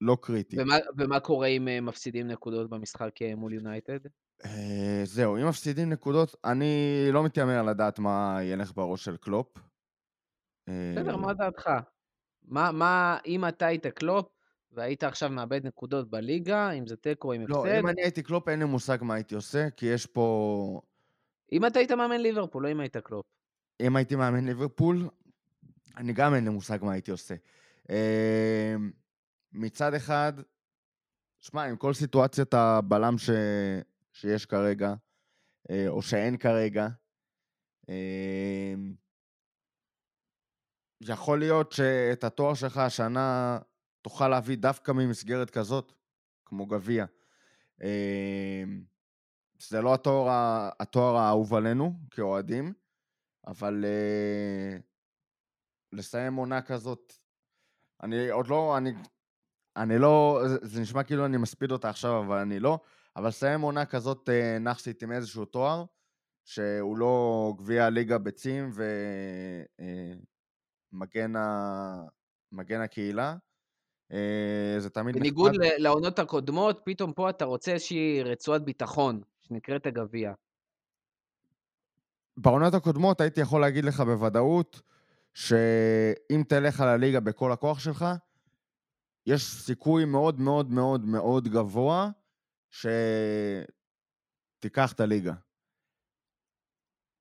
[0.00, 0.56] לא קריטי.
[0.60, 4.00] ומה, ומה קורה אם אה, מפסידים נקודות במשחק אה, מול יונייטד?
[4.44, 9.58] אה, זהו, אם מפסידים נקודות, אני לא מתיימר לדעת מה ילך בראש של קלופ.
[10.66, 11.70] בסדר, אה, מה דעתך?
[12.42, 14.26] מה, מה, אם אתה היית קלופ,
[14.72, 18.22] והיית עכשיו מאבד נקודות בליגה, אם זה תיקו או עם לא, הפסד, אם אני הייתי
[18.22, 20.80] קלופ, אין לי מושג מה הייתי עושה, כי יש פה...
[21.52, 23.26] אם אתה היית מאמן ליברפול, לא אם היית קלופ.
[23.80, 25.08] אם הייתי מאמן ליברפול,
[25.96, 27.34] אני גם אין לי מושג מה הייתי עושה.
[27.90, 28.74] אה,
[29.52, 30.32] מצד אחד,
[31.40, 33.30] שמע, עם כל סיטואציית הבלם ש...
[34.14, 34.94] שיש כרגע,
[35.70, 36.88] אה, או שאין כרגע,
[37.88, 38.74] אה,
[41.00, 43.58] יכול להיות שאת התואר שלך השנה
[44.02, 45.92] תוכל להביא דווקא ממסגרת כזאת,
[46.44, 47.04] כמו גביע.
[47.82, 48.64] אה,
[49.58, 50.28] זה לא התואר,
[50.80, 52.72] התואר האהוב עלינו כאוהדים,
[53.46, 54.78] אבל אה,
[55.92, 57.12] לסיים עונה כזאת,
[58.02, 58.92] אני עוד לא, אני,
[59.76, 62.78] אני לא, זה נשמע כאילו אני מספיד אותה עכשיו, אבל אני לא,
[63.16, 65.84] אבל לסיים עונה כזאת אה, נאחסית עם איזשהו תואר,
[66.44, 68.70] שהוא לא גביע הליגה ביצים
[70.92, 72.04] ומגן ה...
[72.54, 73.36] מגן הקהילה,
[74.12, 75.68] אה, זה תמיד בניגוד נחמד.
[75.78, 80.32] לעונות הקודמות, פתאום פה אתה רוצה איזושהי רצועת ביטחון, שנקראת הגביע.
[82.36, 84.82] בעונות הקודמות הייתי יכול להגיד לך בוודאות
[85.34, 88.06] שאם תלך על הליגה בכל הכוח שלך,
[89.26, 92.10] יש סיכוי מאוד מאוד מאוד מאוד גבוה
[94.60, 95.34] שתיקח את הליגה.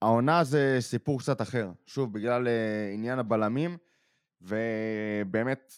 [0.02, 3.78] העונה זה סיפור קצת אחר, שוב, בגלל אה, עניין הבלמים,
[4.42, 5.74] ובאמת,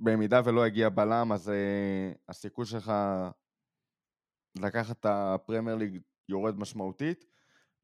[0.00, 2.92] במידה ולא יגיע בלם, אז אה, הסיכוי שלך
[4.58, 7.24] לקחת את הפרמייר ליג יורד משמעותית.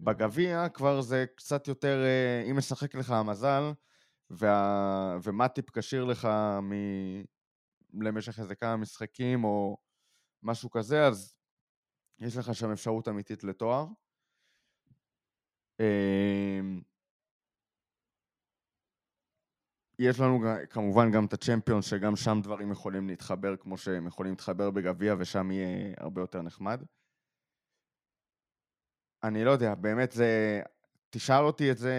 [0.00, 3.62] בגביע כבר זה קצת יותר, אה, אם משחק לך המזל,
[4.30, 5.18] וה...
[5.22, 6.28] ומטיפ כשיר לך
[6.62, 6.72] מ...
[8.00, 9.76] למשך איזה כמה משחקים או
[10.42, 11.34] משהו כזה, אז
[12.18, 13.86] יש לך שם אפשרות אמיתית לתואר.
[15.80, 16.80] אמ,
[19.98, 24.70] יש לנו כמובן גם את הצ'מפיון, שגם שם דברים יכולים להתחבר כמו שהם יכולים להתחבר
[24.70, 26.82] בגביע, ושם יהיה הרבה יותר נחמד.
[29.22, 30.62] אני לא יודע, באמת זה...
[31.10, 31.94] תשאל אותי את זה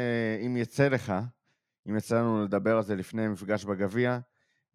[0.45, 1.13] אם יצא לך,
[1.89, 4.19] אם יצא לנו לדבר על זה לפני מפגש בגביע,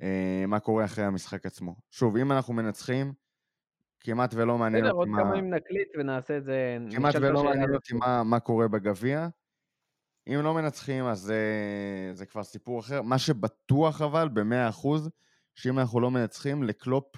[0.03, 1.77] אה, מה קורה אחרי המשחק עצמו.
[1.91, 3.13] שוב, אם אנחנו מנצחים,
[4.01, 5.23] כמעט ולא מעניין בסדר, אותי עוד מה...
[5.23, 7.95] כמה ימים נקליט ונעשה את זה, כמעט ולא מעניין אותי.
[7.95, 9.29] מה, מה קורה בגביע.
[10.29, 11.41] אם לא מנצחים, אז זה,
[12.13, 13.03] זה כבר סיפור אחר.
[13.03, 15.11] מה שבטוח אבל, במאה אחוז,
[15.55, 17.17] שאם אנחנו לא מנצחים, לקלופ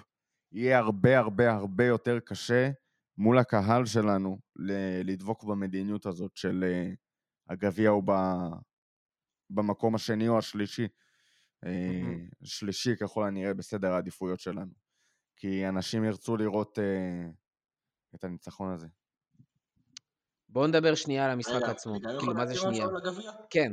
[0.51, 2.69] יהיה הרבה הרבה הרבה יותר קשה
[3.17, 4.39] מול הקהל שלנו
[5.03, 6.91] לדבוק במדיניות הזאת של אה,
[7.49, 8.53] הגביע הוא ב-
[9.49, 10.87] במקום השני או השלישי.
[11.65, 12.15] אה.
[12.43, 14.88] שלישי ככל הנראה בסדר העדיפויות שלנו.
[15.39, 17.29] כי אנשים ירצו לראות אה,
[18.15, 18.87] את הניצחון הזה.
[20.49, 21.93] בואו נדבר שנייה על המשחק רגע, עצמו.
[22.19, 22.85] כאילו, מה זה שנייה?
[23.49, 23.71] כן.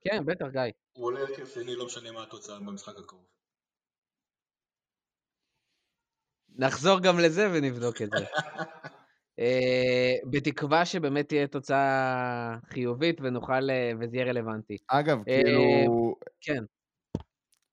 [0.00, 0.62] כן, בטח, גיא.
[0.92, 3.26] הוא עולה הרכב שני, לא משנה מה התוצאה במשחק הקרוב.
[6.48, 8.24] נחזור גם לזה ונבדוק את זה.
[9.38, 14.76] אה, בתקווה שבאמת תהיה תוצאה חיובית ונוכל, אה, וזה יהיה רלוונטי.
[14.88, 16.14] אגב, אה, כאילו...
[16.40, 16.64] כן.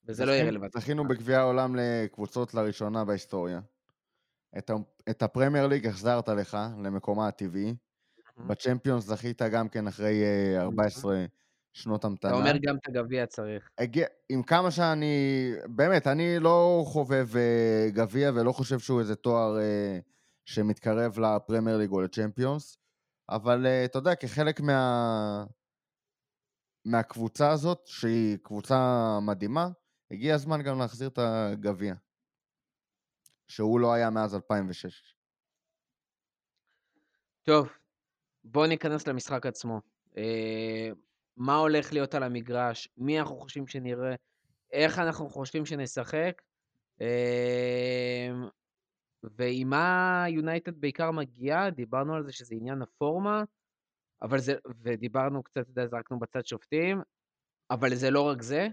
[0.05, 0.79] וזה לא יהיה רלוונטי.
[0.79, 3.59] זכינו בגביע העולם לקבוצות לראשונה בהיסטוריה.
[4.57, 4.73] את, ה...
[5.09, 7.75] את הפרמייר ליג החזרת לך למקומה הטבעי.
[8.37, 11.25] בצ'מפיונס זכית גם כן אחרי אה, 14
[11.73, 12.31] שנות המתנה.
[12.31, 13.69] אתה אומר גם את הגביע צריך.
[13.77, 19.59] הגיע, עם כמה שאני, באמת, אני לא חובב אה, גביע ולא חושב שהוא איזה תואר
[19.59, 19.99] אה,
[20.45, 22.77] שמתקרב לפרמייר ליג או לצ'מפיונס,
[23.29, 25.45] אבל אה, אתה יודע, כחלק מה...
[26.85, 29.69] מהקבוצה הזאת, שהיא קבוצה מדהימה,
[30.13, 31.93] הגיע הזמן גם להחזיר את הגביע,
[33.47, 35.15] שהוא לא היה מאז 2006.
[37.43, 37.69] טוב,
[38.43, 39.81] בואו ניכנס למשחק עצמו.
[40.17, 40.89] אה,
[41.37, 42.87] מה הולך להיות על המגרש?
[42.97, 44.15] מי אנחנו חושבים שנראה?
[44.71, 46.41] איך אנחנו חושבים שנשחק?
[47.01, 48.31] אה,
[49.23, 51.69] ועם מה יונייטד בעיקר מגיעה?
[51.69, 53.43] דיברנו על זה שזה עניין הפורמה,
[54.21, 57.01] אבל זה, ודיברנו קצת, זרקנו בצד שופטים,
[57.71, 58.67] אבל זה לא רק זה.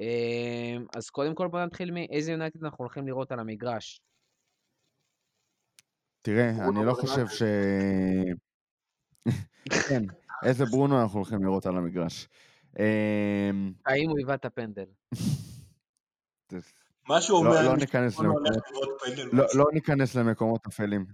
[0.00, 4.00] אה, אז קודם כל בואו נתחיל מאיזה יונייטד אנחנו הולכים לראות על המגרש.
[6.22, 6.92] תראה, אני לא.
[6.94, 7.42] חושב ש...
[9.88, 10.02] כן,
[10.44, 12.28] איזה ברונו אנחנו הולכים לראות על המגרש.
[12.78, 14.84] אמ, האם הוא היווה את הפנדל?
[17.08, 19.44] מה שהוא לא- אומר, לא ניכנס לא למקומות- לא.
[19.54, 21.06] לא ניכנס למקומות אפלים.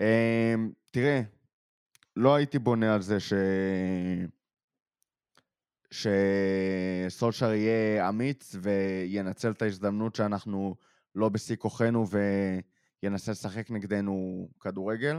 [0.00, 1.20] אמ, תראה,
[2.16, 3.32] לא הייתי בונה על זה ש...
[5.90, 10.76] שסולשר יהיה אמיץ וינצל את ההזדמנות שאנחנו
[11.14, 12.06] לא בשיא כוחנו
[13.02, 15.16] וינסה לשחק נגדנו כדורגל.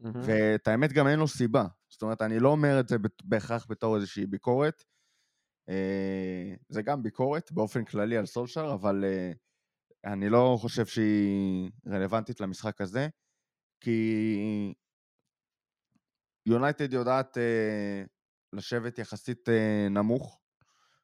[0.00, 0.20] מהמם.
[0.24, 1.66] ואת האמת גם אין לו סיבה.
[1.88, 4.84] זאת אומרת, אני לא אומר את זה בהכרח בתור איזושהי ביקורת.
[5.68, 9.32] אה, זה גם ביקורת באופן כללי על סולשר, אבל אה,
[10.04, 13.08] אני לא חושב שהיא רלוונטית למשחק הזה,
[13.80, 14.74] כי
[16.46, 18.04] יונייטד יודעת אה,
[18.52, 20.40] לשבת יחסית אה, נמוך,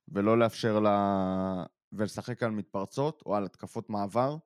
[0.08, 1.64] ולא לאפשר לה...
[1.94, 4.36] ולשחק על מתפרצות או על התקפות מעבר.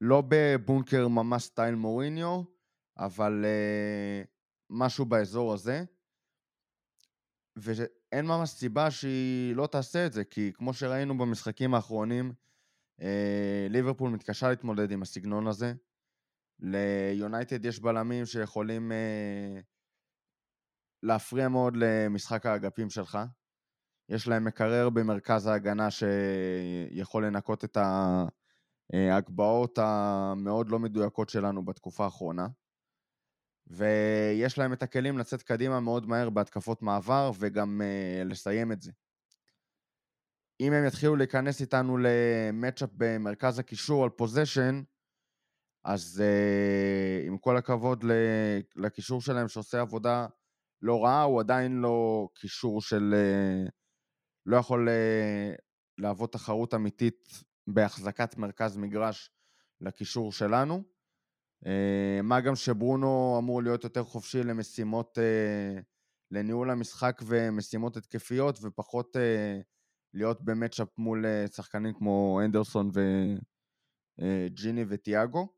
[0.00, 2.42] לא בבונקר ממש סטייל מוריניו,
[2.98, 4.26] אבל uh,
[4.70, 5.84] משהו באזור הזה.
[7.56, 12.32] ואין ממש סיבה שהיא לא תעשה את זה, כי כמו שראינו במשחקים האחרונים,
[13.00, 13.02] uh,
[13.70, 15.74] ליברפול מתקשה להתמודד עם הסגנון הזה.
[16.58, 19.62] ליונייטד יש בלמים שיכולים uh,
[21.06, 23.18] להפריע מאוד למשחק האגפים שלך.
[24.08, 27.78] יש להם מקרר במרכז ההגנה שיכול לנקות את
[28.92, 32.46] ההגבהות המאוד לא מדויקות שלנו בתקופה האחרונה.
[33.66, 38.92] ויש להם את הכלים לצאת קדימה מאוד מהר בהתקפות מעבר וגם uh, לסיים את זה.
[40.60, 44.82] אם הם יתחילו להיכנס איתנו למצ'אפ במרכז הקישור על פוזיישן,
[45.84, 48.04] אז uh, עם כל הכבוד
[48.76, 50.26] לקישור שלהם שעושה עבודה
[50.86, 53.14] לא רעה, הוא עדיין לא קישור של...
[53.14, 53.70] Uh,
[54.46, 54.92] לא יכול uh,
[55.98, 57.28] להוות תחרות אמיתית
[57.66, 59.30] בהחזקת מרכז מגרש
[59.80, 60.82] לקישור שלנו.
[61.64, 61.68] Uh,
[62.22, 65.18] מה גם שברונו אמור להיות יותר חופשי למשימות,
[66.30, 69.16] לניהול המשחק ומשימות התקפיות, ופחות
[70.14, 72.90] להיות במצ'אפ מול שחקנים כמו אנדרסון
[74.18, 75.48] וג'יני וטיאגו.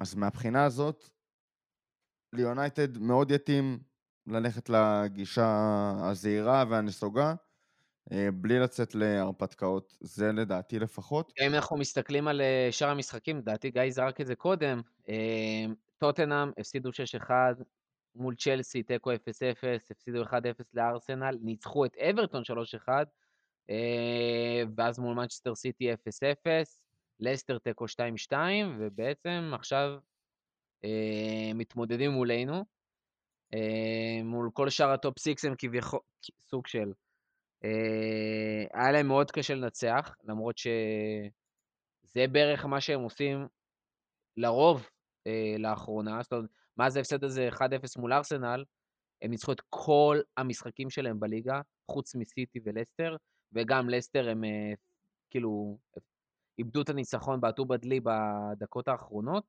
[0.00, 1.13] אז מהבחינה הזאת,
[2.36, 3.78] ליונייטד מאוד יתאים
[4.26, 7.34] ללכת לגישה הזהירה והנסוגה,
[8.12, 11.32] אה, בלי לצאת להרפתקאות, זה לדעתי לפחות.
[11.40, 15.64] אם אנחנו מסתכלים על אה, שאר המשחקים, לדעתי גיא זרק את זה קודם, אה,
[15.98, 17.30] טוטנאם הפסידו 6-1
[18.14, 19.16] מול צ'לסי, תיקו 0-0,
[19.90, 20.32] הפסידו 1-0
[20.74, 22.88] לארסנל, ניצחו את אברטון 3-1,
[23.70, 25.96] אה, ואז מול מנצ'סטר סיטי 0-0,
[27.20, 28.32] לסטר תיקו 2-2,
[28.78, 29.98] ובעצם עכשיו
[31.54, 32.64] מתמודדים מולנו.
[33.54, 36.00] אה, מול כל שאר ה top 6 הם כביכול,
[36.40, 36.92] סוג של,
[37.64, 43.46] אה, היה להם מאוד קשה לנצח, למרות שזה בערך מה שהם עושים
[44.36, 44.88] לרוב
[45.26, 46.22] אה, לאחרונה.
[46.22, 48.64] זאת אומרת, מאז ההפסד הזה 1-0 מול ארסנל,
[49.22, 53.16] הם ניצחו את כל המשחקים שלהם בליגה, חוץ מסיטי ולסטר,
[53.52, 54.72] וגם לסטר הם אה,
[55.30, 55.78] כאילו
[56.58, 59.44] איבדו את הניצחון, בעטו בדלי בדקות האחרונות.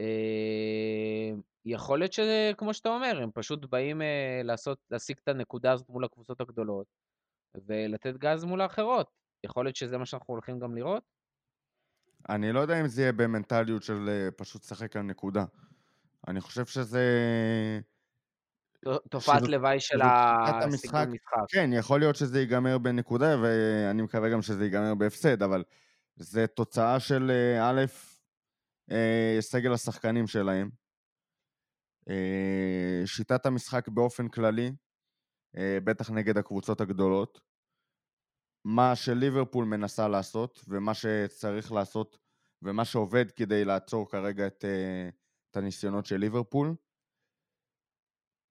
[0.00, 1.30] אה,
[1.64, 5.88] יכול להיות שזה, כמו שאתה אומר, הם פשוט באים אה, לעשות, להשיג את הנקודה הזאת
[5.88, 6.86] מול הקבוצות הגדולות,
[7.54, 9.10] ולתת גז מול האחרות.
[9.44, 11.02] יכול להיות שזה מה שאנחנו הולכים גם לראות?
[12.28, 15.44] אני לא יודע אם זה יהיה במנטליות של אה, פשוט לשחק על נקודה.
[16.28, 17.00] אני חושב שזה...
[19.10, 20.00] תופעת לוואי של.
[20.02, 21.06] הסגנון משחק.
[21.48, 25.62] כן, יכול להיות שזה ייגמר בנקודה, ואני מקווה גם שזה ייגמר בהפסד, אבל
[26.16, 27.30] זה תוצאה של
[27.62, 27.84] א',
[28.90, 30.70] אה, סגל השחקנים שלהם,
[32.08, 34.70] אה, שיטת המשחק באופן כללי,
[35.56, 37.40] אה, בטח נגד הקבוצות הגדולות,
[38.64, 42.18] מה שליברפול מנסה לעשות, ומה שצריך לעשות,
[42.62, 44.64] ומה שעובד כדי לעצור כרגע את,
[45.50, 46.74] את הניסיונות של ליברפול.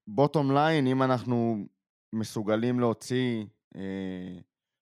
[0.08, 1.68] בוטום ליין, אם אנחנו
[2.14, 3.46] מסוגלים להוציא,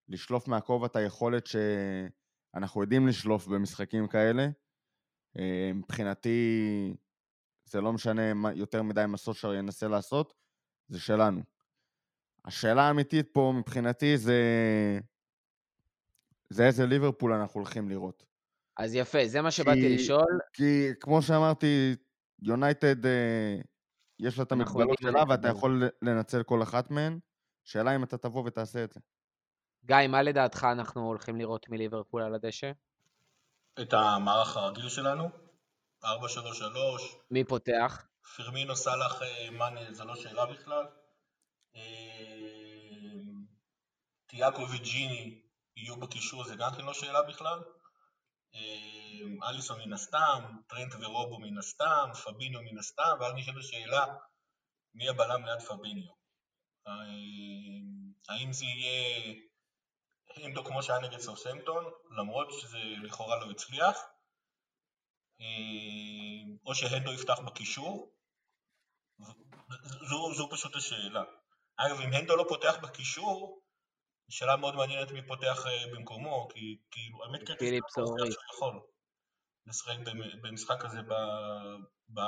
[0.07, 4.47] לשלוף מהכובע את היכולת שאנחנו יודעים לשלוף במשחקים כאלה,
[5.73, 6.49] מבחינתי
[7.65, 10.33] זה לא משנה מה, יותר מדי מה סושר ינסה לעשות,
[10.87, 11.41] זה שלנו.
[12.45, 14.39] השאלה האמיתית פה מבחינתי זה,
[16.49, 18.25] זה איזה ליברפול אנחנו הולכים לראות.
[18.77, 20.39] אז יפה, זה מה שבאתי כי- לשאול.
[20.53, 21.95] כי כמו שאמרתי,
[22.41, 23.57] יונייטד, אה,
[24.19, 25.23] יש לה את המגבלות שלה.
[25.29, 27.19] ואתה יכול לנצל כל אחת מהן.
[27.63, 28.99] שאלה אם אתה תבוא ותעשה את זה.
[29.85, 32.71] גיא, מה לדעתך אנחנו הולכים לראות מליברפול על הדשא?
[33.81, 35.29] את המערך הרגיל שלנו,
[36.03, 36.07] 4-3-3,
[37.31, 38.07] מי פותח?
[38.37, 40.85] פרמינו, סאלח, אה, מאנה, זה לא שאלה בכלל.
[41.75, 41.81] אה,
[44.27, 45.41] תיאגו וג'יני
[45.75, 47.59] יהיו בקישור, זה גם כן לא שאלה בכלל.
[48.55, 54.05] אה, אליסון מן הסתם, טרנט ורובו מן הסתם, פבינו מן הסתם, ואז נשאלת השאלה,
[54.93, 56.11] מי הבלם ליד פביניו?
[56.87, 56.93] אה,
[58.29, 59.35] האם זה יהיה
[60.35, 61.85] הנדו כמו שהיה נגד סאוסמפטון,
[62.17, 63.97] למרות שזה לכאורה לא הצליח,
[65.41, 68.13] אה, או שהנדו יפתח בקישור,
[70.09, 71.23] זו, זו פשוט השאלה.
[71.77, 73.61] אגב, אם הנדו לא פותח בקישור,
[74.29, 77.49] שאלה מאוד מעניינת מי פותח אה, במקומו, כי כאילו, האמת
[77.97, 78.33] מוזכר ריס.
[78.33, 78.81] שהוא יכול
[79.65, 81.13] לשחק במ- במשחק הזה ב,
[82.09, 82.21] ב,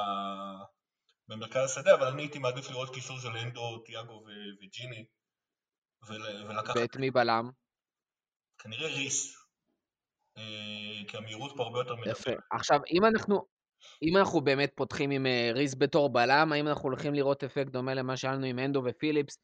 [1.28, 4.26] במרכז השדה, אבל אני הייתי מעדיף לראות קישור של הנדו, תיאגו
[4.62, 5.06] וג'יני,
[6.08, 7.63] ול, ולקחת ואת מי בלם?
[8.64, 9.38] כנראה ריס,
[10.38, 12.30] אה, כי המהירות פה הרבה יותר יפה.
[12.30, 12.44] מדברת.
[12.52, 13.46] עכשיו, אם אנחנו,
[14.04, 17.94] אם אנחנו באמת פותחים עם אה, ריס בתור בלם, האם אנחנו הולכים לראות אפקט דומה
[17.94, 19.38] למה שהיה לנו עם אנדו ופיליפס,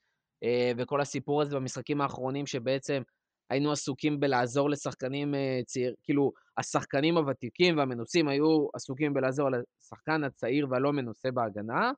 [0.44, 3.02] אה, וכל הסיפור הזה במשחקים האחרונים, שבעצם
[3.50, 10.68] היינו עסוקים בלעזור לשחקנים אה, צעיר, כאילו, השחקנים הוותיקים והמנוסים היו עסוקים בלעזור לשחקן הצעיר
[10.70, 11.92] והלא מנוסה בהגנה,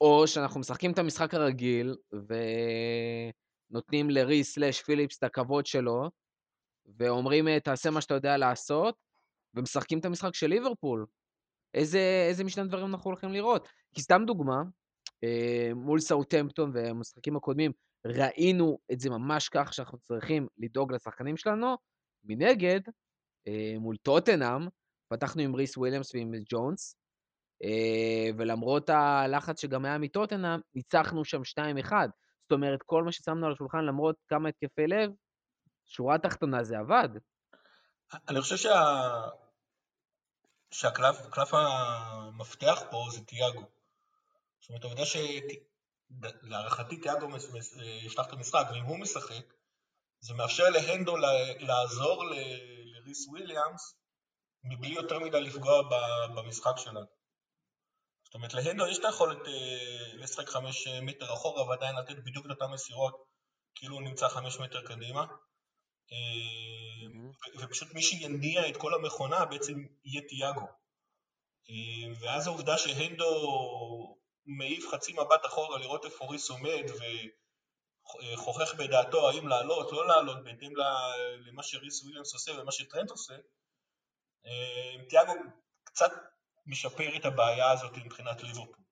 [0.00, 1.94] או שאנחנו משחקים את המשחק הרגיל,
[3.70, 6.10] ונותנים לריס סלאש פיליפס את הכבוד שלו,
[6.98, 8.94] ואומרים, אה, תעשה מה שאתה יודע לעשות,
[9.54, 11.06] ומשחקים את המשחק של ליברפול.
[11.74, 13.68] איזה, איזה משנה דברים אנחנו הולכים לראות?
[13.94, 14.62] כי סתם דוגמה,
[15.24, 17.72] אה, מול סאוטמפטון והמשחקים הקודמים,
[18.06, 21.76] ראינו את זה ממש כך שאנחנו צריכים לדאוג לשחקנים שלנו.
[22.24, 22.80] מנגד,
[23.48, 24.68] אה, מול טוטנאם,
[25.08, 26.96] פתחנו עם ריס וויליאמס ועם ג'ונס,
[28.36, 32.10] ולמרות הלחץ שגם היה מטוטנאם, ניצחנו שם 2-1.
[32.42, 35.10] זאת אומרת, כל מה ששמנו על השולחן, למרות כמה התקפי לב,
[35.90, 37.08] שורה תחתונה זה עבד.
[38.28, 38.80] אני חושב שה...
[40.70, 43.64] שהקלף קלף המפתח פה זה תיאגו.
[44.60, 47.28] זאת אומרת, העובדה שלהערכתי תיאגו
[48.02, 49.54] יפתח את המשחק, ואם הוא משחק,
[50.20, 51.16] זה מאפשר להנדו
[51.58, 52.34] לעזור ל-
[52.92, 53.94] לריס וויליאמס
[54.64, 57.06] מבלי יותר מדי לפגוע ב- במשחק שלנו.
[58.24, 62.50] זאת אומרת, להנדו יש את היכולת אה, לשחק חמש מטר אחורה ועדיין לתת בדיוק את
[62.50, 63.24] אותן מסירות
[63.74, 65.26] כאילו הוא נמצא חמש מטר קדימה.
[66.12, 70.66] אה, ופשוט מי שיניע את כל המכונה בעצם יהיה תיאגו.
[71.70, 73.26] אה, ואז העובדה שהנדו
[74.46, 76.84] מעיף חצי מבט אחורה לראות איפה ריס עומד
[78.34, 80.72] וחוכך בדעתו האם לעלות, לא לעלות, בהתאם
[81.46, 83.34] למה שריס וויליאמס עושה ומה שטרנט עושה,
[84.46, 85.32] אה, תיאגו
[85.84, 86.12] קצת
[86.66, 88.84] משפר את הבעיה הזאת מבחינת ליברפול.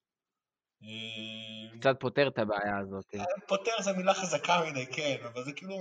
[0.82, 3.04] אה, קצת פותר את הבעיה הזאת.
[3.46, 5.76] פותר זה מילה חזקה מדי, כן, אבל זה כאילו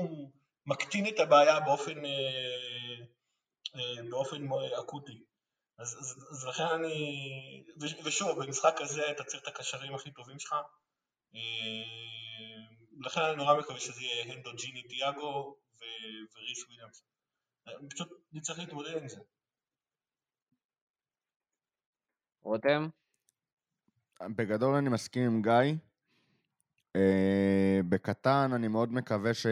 [0.67, 3.05] מקטין את הבעיה באופן, אה,
[3.75, 4.47] אה, באופן
[4.79, 5.23] אקוטי.
[5.77, 7.63] אז, אז, אז לכן אני,
[8.05, 10.53] ושוב, במשחק הזה אתה צריך את הקשרים הכי טובים שלך.
[11.35, 11.39] אה,
[12.99, 17.03] לכן אני נורא מקווה שזה יהיה הנדו ג'יני דיאגו ו- וריס וויליאמס.
[17.89, 19.19] פשוט נצטרך להתמודד עם זה.
[22.41, 22.87] רותם?
[24.35, 25.73] בגדול אני מסכים עם גיא.
[27.89, 29.45] בקטן אני מאוד מקווה ש...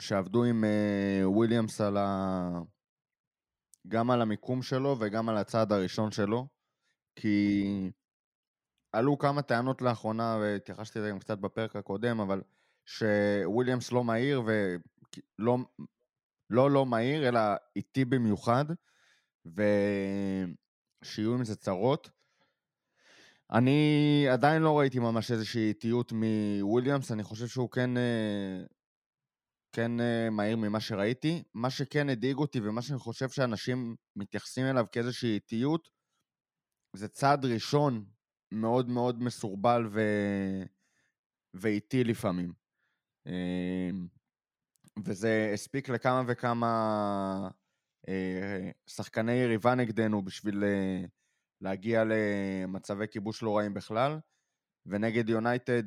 [0.00, 2.48] שעבדו עם אה, וויליאמס על ה...
[3.88, 6.46] גם על המיקום שלו וגם על הצעד הראשון שלו,
[7.16, 7.90] כי
[8.92, 12.42] עלו כמה טענות לאחרונה, והתייחסתי לזה גם קצת בפרק הקודם, אבל
[12.86, 15.58] שוויליאמס לא מהיר, ולא
[16.50, 17.40] לא לא מהיר, אלא
[17.76, 18.64] איטי במיוחד,
[19.46, 22.10] ושיהיו עם זה צרות.
[23.52, 27.96] אני עדיין לא ראיתי ממש איזושהי איטיות מוויליאמס, אני חושב שהוא כן...
[27.96, 28.62] אה,
[29.72, 31.42] כן אה, מהיר ממה שראיתי.
[31.54, 35.88] מה שכן הדאיג אותי ומה שאני חושב שאנשים מתייחסים אליו כאיזושהי איטיות,
[36.96, 38.04] זה צעד ראשון
[38.52, 40.00] מאוד מאוד מסורבל ו...
[41.54, 42.52] ואיטי לפעמים.
[43.26, 43.90] אה,
[45.04, 47.48] וזה הספיק לכמה וכמה
[48.08, 51.04] אה, שחקני יריבה נגדנו בשביל אה,
[51.60, 54.18] להגיע למצבי כיבוש לא רעים בכלל,
[54.86, 55.82] ונגד יונייטד,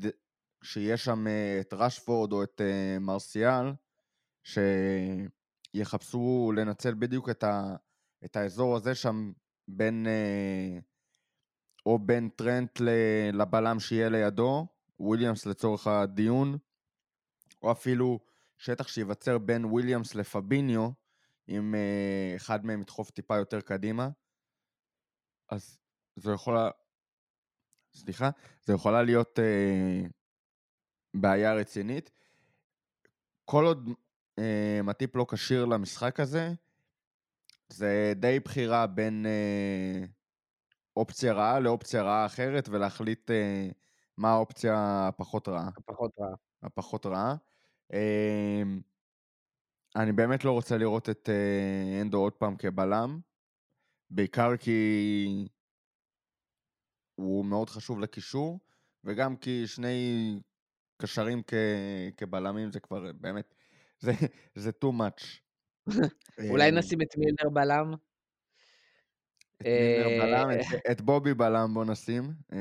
[0.66, 3.66] שיש שם אה, את רשפורד או את אה, מרסיאל,
[5.74, 7.76] שיחפשו לנצל בדיוק את, ה,
[8.26, 9.32] את האזור הזה שם
[9.68, 10.80] בין, אה,
[11.86, 12.80] או בין טרנט
[13.34, 14.68] לבלם שיהיה לידו,
[14.99, 16.57] וויליאמס לצורך הדיון,
[17.61, 18.20] או אפילו
[18.57, 20.89] שטח שייווצר בין וויליאמס לפביניו,
[21.49, 21.76] אם
[22.36, 24.09] אחד מהם ידחוף טיפה יותר קדימה.
[25.49, 25.78] אז
[26.16, 26.70] זו יכולה,
[27.93, 28.30] סליחה,
[28.66, 30.07] זו יכולה להיות אה,
[31.16, 32.11] בעיה רצינית.
[33.45, 33.89] כל עוד
[34.39, 36.53] אה, מטיפ לא כשיר למשחק הזה,
[37.70, 40.05] זה די בחירה בין אה,
[40.97, 43.68] אופציה רעה לאופציה רעה אחרת, ולהחליט אה,
[44.18, 45.70] מה האופציה הפחות רעה.
[45.86, 46.36] פחות רע.
[46.63, 47.36] הפחות רעה.
[47.93, 48.63] אה,
[49.95, 53.20] אני באמת לא רוצה לראות את אה, אנדו עוד פעם כבלם,
[54.09, 55.47] בעיקר כי
[57.16, 58.59] הוא מאוד חשוב לקישור,
[59.03, 60.39] וגם כי שני
[60.97, 61.53] קשרים כ...
[62.17, 63.53] כבלמים זה כבר באמת,
[63.99, 64.11] זה,
[64.55, 65.39] זה too much.
[66.49, 67.93] אולי אה, נשים את מילנר בלם?
[69.57, 72.57] את מילנר אה, בלם, את, את בובי בלם בוא נשים, אה,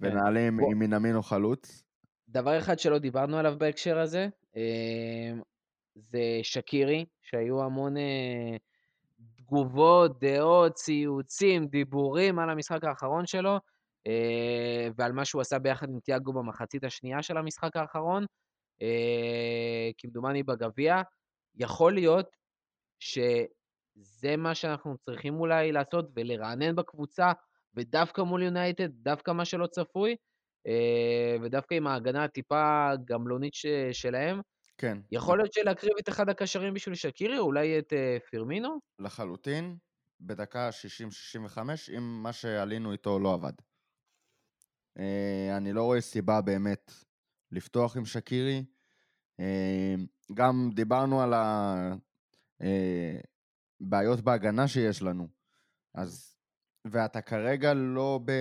[0.00, 1.82] ונעלה עם, עם מנמינו חלוץ.
[2.28, 5.32] דבר אחד שלא דיברנו עליו בהקשר הזה, אה,
[5.96, 8.56] זה שקירי, שהיו המון אה,
[9.36, 13.58] תגובות, דעות, ציוצים, דיבורים על המשחק האחרון שלו,
[14.96, 18.24] ועל מה שהוא עשה ביחד עם תיאגו במחצית השנייה של המשחק האחרון,
[18.82, 21.02] אה, כמדומני בגביע.
[21.54, 22.36] יכול להיות
[23.00, 27.32] שזה מה שאנחנו צריכים אולי לעשות ולרענן בקבוצה,
[27.74, 30.16] ודווקא מול יונייטד, דווקא מה שלא צפוי,
[30.66, 33.54] אה, ודווקא עם ההגנה הטיפה גמלונית
[33.92, 34.40] שלהם.
[34.78, 38.78] כן, יכול להיות שלהקריב את אחד הקשרים בשביל שקירי, אולי את אה, פירמינו?
[38.98, 39.76] לחלוטין,
[40.20, 40.70] בדקה
[41.48, 41.58] 60-65,
[41.98, 43.52] אם מה שעלינו איתו לא עבד.
[44.98, 46.92] אה, אני לא רואה סיבה באמת
[47.50, 48.64] לפתוח עם שקירי.
[49.40, 49.94] אה,
[50.34, 51.34] גם דיברנו על
[53.80, 55.28] הבעיות בהגנה שיש לנו.
[55.94, 56.36] אז,
[56.84, 58.32] ואתה כרגע לא ב...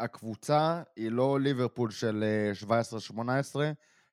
[0.00, 2.80] הקבוצה היא לא ליברפול של אה,
[3.12, 3.14] 17-18,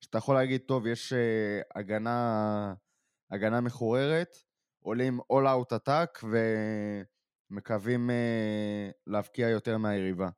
[0.02, 2.74] שאתה יכול להגיד, טוב, יש אה, הגנה,
[3.32, 4.38] הגנה מחוררת,
[4.80, 6.26] עולים all out attack
[7.52, 10.30] ומקווים אה, להבקיע יותר מהיריבה.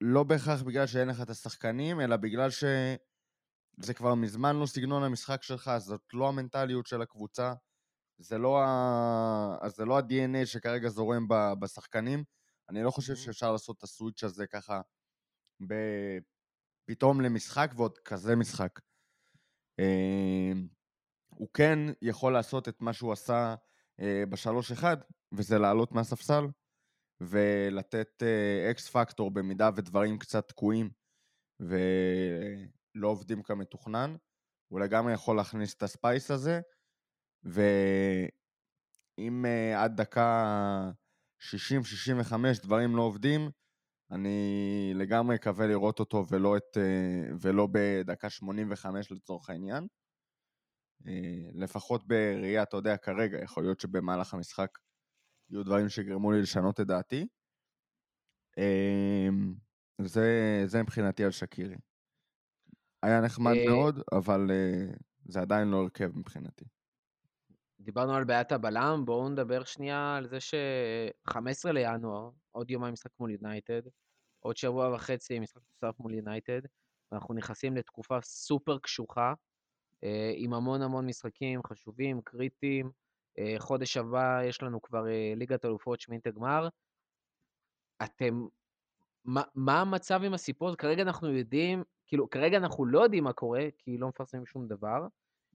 [0.00, 5.42] לא בהכרח בגלל שאין לך את השחקנים, אלא בגלל שזה כבר מזמן לא סגנון המשחק
[5.42, 7.54] שלך, זאת לא המנטליות של הקבוצה,
[8.18, 9.68] זה לא, ה...
[9.68, 12.24] זה לא ה-DNA שכרגע זורם ב- בשחקנים.
[12.68, 13.14] אני לא חושב.
[13.14, 14.80] שאפשר לעשות את הסוויץ' הזה ככה
[15.68, 15.74] ב...
[16.84, 18.80] פתאום למשחק ועוד כזה משחק.
[19.80, 20.52] אה,
[21.28, 23.54] הוא כן יכול לעשות את מה שהוא עשה
[24.30, 24.96] בשלוש אחד,
[25.32, 26.44] וזה לעלות מהספסל
[27.20, 28.22] ולתת
[28.70, 30.90] אקס פקטור במידה ודברים קצת תקועים
[31.60, 34.16] ולא עובדים כמתוכנן.
[34.68, 36.60] הוא לגמרי יכול להכניס את הספייס הזה,
[37.42, 37.76] ואם
[39.46, 40.90] אה, עד דקה
[41.40, 41.44] 60-65
[42.62, 43.50] דברים לא עובדים,
[44.10, 49.86] אני לגמרי אקווה לראות אותו ולא, את, אה, ולא בדקה 85 לצורך העניין.
[51.08, 54.78] אה, לפחות בראייה, אתה יודע, כרגע, יכול להיות שבמהלך המשחק
[55.50, 57.26] יהיו דברים שיגרמו לי לשנות את דעתי.
[58.58, 59.28] אה,
[60.00, 61.76] זה, זה מבחינתי על שקירי.
[63.02, 64.94] היה נחמד אה, מאוד, אבל אה,
[65.24, 66.64] זה עדיין לא הרכב מבחינתי.
[67.80, 73.30] דיברנו על בעיית הבלם, בואו נדבר שנייה על זה ש-15 לינואר, עוד יומיים משחק מול
[73.30, 73.82] יונייטד,
[74.40, 76.60] עוד שבוע וחצי משחק נוסף מול יונייטד,
[77.12, 79.34] ואנחנו נכנסים לתקופה סופר קשוחה,
[80.34, 82.90] עם המון המון משחקים חשובים, קריטיים.
[83.38, 86.68] אה, חודש הבא יש לנו כבר אה, ליגת אלופות שמינית הגמר.
[88.04, 88.46] אתם,
[89.24, 90.76] מה, מה המצב עם הסיפור?
[90.76, 95.06] כרגע אנחנו יודעים, כאילו, כרגע אנחנו לא יודעים מה קורה, כי לא מפרסמים שום דבר,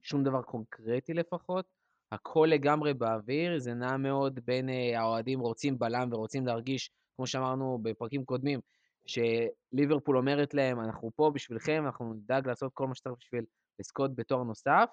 [0.02, 1.66] שום דבר קונקרטי לפחות.
[2.12, 7.78] הכל לגמרי באוויר, זה נע מאוד בין אה, האוהדים רוצים בלם ורוצים להרגיש, כמו שאמרנו
[7.82, 8.60] בפרקים קודמים,
[9.06, 13.44] שליברפול אומרת להם, אנחנו פה בשבילכם, אנחנו נדאג לעשות כל מה שצריך בשביל
[13.80, 14.88] לזכות בתואר נוסף,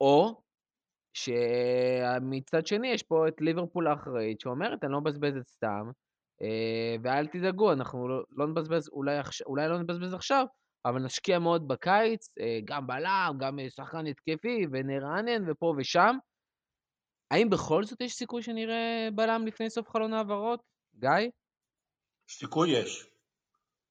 [0.00, 0.42] או
[1.16, 5.90] שמצד שני יש פה את ליברפול האחראית שאומרת, אני לא מבזבז את סתם,
[6.42, 9.16] אה, ואל תדאגו, אנחנו לא, לא נבזבז, אולי,
[9.46, 10.46] אולי לא נבזבז עכשיו,
[10.84, 16.16] אבל נשקיע מאוד בקיץ, אה, גם בלם, גם שחקן התקפי, ונרענן ופה ושם.
[17.30, 20.60] האם בכל זאת יש סיכוי שנראה בלם לפני סוף חלון העברות?
[20.98, 21.30] גיא?
[22.30, 23.06] סיכוי יש.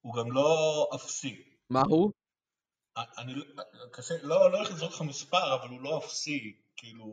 [0.00, 0.46] הוא גם לא
[0.94, 1.42] אפסי.
[1.70, 2.12] מה הוא?
[2.96, 3.34] אני
[3.92, 7.06] קשה, לא, לא הולך לזרוק לך מספר, אבל הוא לא אפסי, כאילו...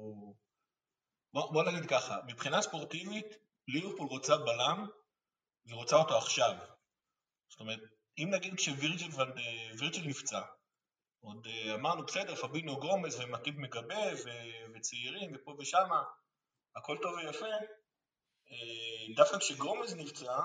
[1.34, 3.26] בוא, בוא נגיד ככה, מבחינה ספורטיבית,
[3.68, 4.88] ליברפול רוצה בלם,
[5.66, 6.58] והיא רוצה אותו עכשיו.
[7.50, 7.80] זאת אומרת,
[8.18, 9.12] אם נגיד כשווירג'יל
[9.80, 10.42] וירג'יל נפצע,
[11.20, 16.04] עוד אה, אמרנו, בסדר, פבינו גרומס ומטיב מגבה ו- וצעירים ופה ושמה,
[16.76, 17.46] הכל טוב ויפה.
[18.52, 20.40] אה, דווקא כשגרומס נפצע,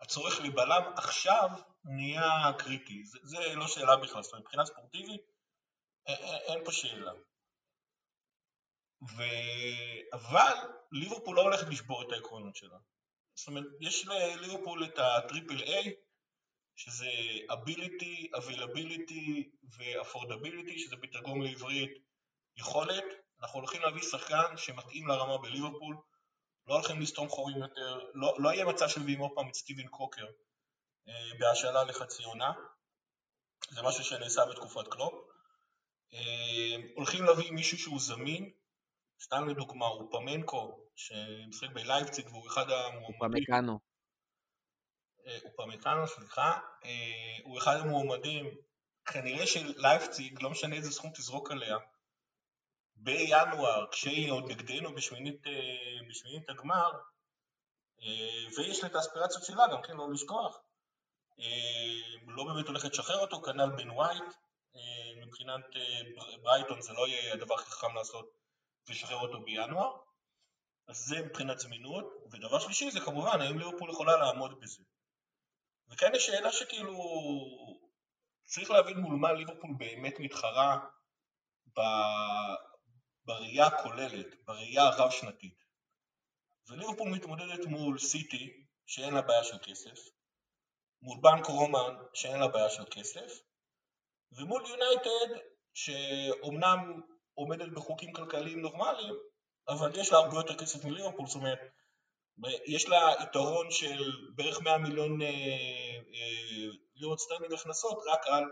[0.00, 1.48] הצורך לבלם עכשיו
[1.84, 3.04] נהיה קריטי.
[3.04, 5.20] זה, זה לא שאלה בכלל, זאת אומרת, מבחינה ספורטיבית
[6.46, 7.12] אין פה שאלה.
[9.16, 9.22] ו...
[10.12, 10.54] אבל
[10.92, 12.78] ליברפול לא הולכת לשבור את העקרונות שלה.
[13.34, 15.94] זאת אומרת, יש לליברפול את הטריפל איי,
[16.76, 17.10] שזה
[17.50, 21.90] ability, availability ו-affordability, שזה בתרגום לעברית
[22.56, 23.04] יכולת.
[23.40, 25.96] אנחנו הולכים להביא שחקן שמתאים לרמה בליברפול,
[26.68, 30.26] לא הולכים לסתום חורים יותר, לא, לא יהיה מצב שמביאים עוד פעם את סטיבן קוקר
[31.08, 32.52] אה, בהשאלה לחצי עונה,
[33.70, 35.14] זה משהו שנעשה בתקופת קלופ.
[36.14, 38.50] אה, הולכים להביא מישהו שהוא זמין,
[39.22, 43.44] סתם לדוגמה, הוא פמנקו, שמשחק בלייפציג והוא אחד המועמדים.
[43.46, 43.78] פמקנו.
[45.26, 46.58] אה, הוא פמקנו, סליחה.
[46.84, 48.50] אה, הוא אחד המועמדים,
[49.06, 51.76] כנראה שלייפציג, לא משנה איזה סכום תזרוק עליה,
[52.96, 56.90] בינואר, כשהיא עוד נגדנו בשמינית, אה, בשמינית הגמר,
[58.56, 60.58] ויש לה את האספירציות שלה, גם כן לא לשכוח.
[62.26, 64.24] לא באמת הולכת לשחרר אותו, כנ"ל בן ווייט,
[65.16, 65.64] מבחינת
[66.42, 68.36] ברייטון זה לא יהיה הדבר הכי חכם לעשות
[68.88, 69.96] לשחרר אותו בינואר,
[70.88, 74.82] אז זה מבחינת זמינות, ודבר שלישי זה כמובן האם ליברפול יכולה לעמוד בזה.
[75.88, 76.98] וכאן יש שאלה שכאילו
[78.44, 80.78] צריך להבין מול מה ליברפול באמת מתחרה
[81.76, 81.80] ב...
[83.26, 85.64] בראייה הכוללת, בראייה הרב-שנתית.
[86.68, 89.98] וליברפול מתמודדת מול סיטי, שאין לה בעיה של כסף,
[91.02, 93.40] מול בנק רומן, שאין לה בעיה של כסף,
[94.32, 97.00] ומול יונייטד, שאומנם
[97.34, 99.14] עומדת בחוקים כלכליים נורמליים,
[99.68, 101.58] אבל יש לה הרבה יותר כסף מליברפול, זאת אומרת,
[102.66, 108.44] יש לה יתרון של בערך 100 מיליון אה, אה, לירות סטרלינג הכנסות רק על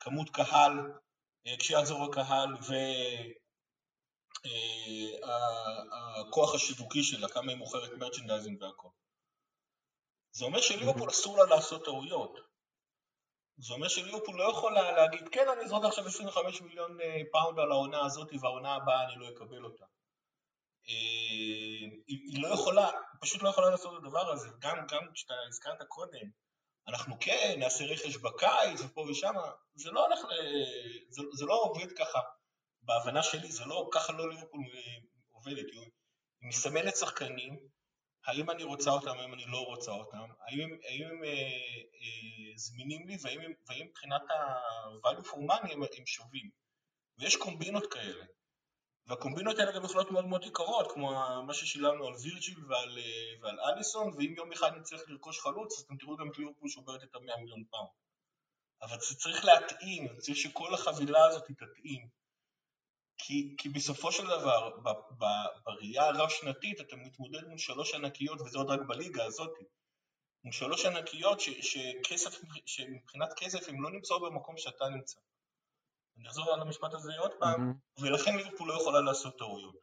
[0.00, 0.72] כמות קהל,
[1.46, 2.48] אה, כשיחזור הקהל
[4.44, 5.16] אה,
[6.54, 8.88] השיווקי שלה, כמה היא מוכרת merchandising והכל.
[10.32, 12.38] זה אומר שליברפול אסור לה לעשות טעויות.
[13.58, 17.72] זה אומר שליברפול לא יכולה להגיד, כן, אני אזרוק עכשיו 25 מיליון אה, פאונד על
[17.72, 19.84] העונה הזאת והעונה הבאה אני לא אקבל אותה.
[20.88, 24.48] אה, היא לא יכולה, פשוט לא יכולה לעשות את הדבר הזה.
[24.58, 26.30] גם, גם כשאתה הזכרת קודם,
[26.88, 29.34] אנחנו כן נעשה רכש בקיץ ופה ושם,
[29.74, 30.18] זה לא הולך,
[31.08, 32.20] זה, זה לא עובד ככה.
[32.86, 34.98] בהבנה שלי זה לא, ככה לא ליברפול אה,
[35.32, 35.66] עובדת.
[35.72, 35.90] היא
[36.48, 37.58] מסמנת שחקנים
[38.26, 43.06] האם אני רוצה אותם, האם אני לא רוצה אותם, האם, האם הם אה, אה, זמינים
[43.08, 46.50] לי והאם, והאם מבחינת ה-value for money הם, הם שווים.
[47.18, 48.24] ויש קומבינות כאלה.
[49.06, 51.12] והקומבינות האלה גם יכולות מאוד מאוד יקרות, כמו
[51.46, 55.84] מה ששילמנו על וירג'יל ועל, אה, ועל אליסון, ואם יום אחד נצטרך לרכוש חלוץ, אז
[55.84, 57.88] אתם תראו גם את ליברפול שוברת את המאה מיליון פאונד.
[58.82, 62.08] אבל זה צריך להתאים, צריך שכל החבילה הזאת תתאים.
[63.18, 64.88] כי, כי בסופו של דבר, ב,
[65.18, 65.24] ב,
[65.64, 69.50] בראייה הרב-שנתית אתה מתמודד מול שלוש ענקיות, וזה עוד רק בליגה הזאת,
[70.44, 75.18] מול שלוש ענקיות ש, שכסף, שמבחינת כסף הם לא נמצאו במקום שאתה נמצא.
[76.18, 78.02] אני אחזור על המשפט הזה עוד פעם, mm-hmm.
[78.02, 79.74] ולכן ליברפול לא יכולה לעשות טעויות.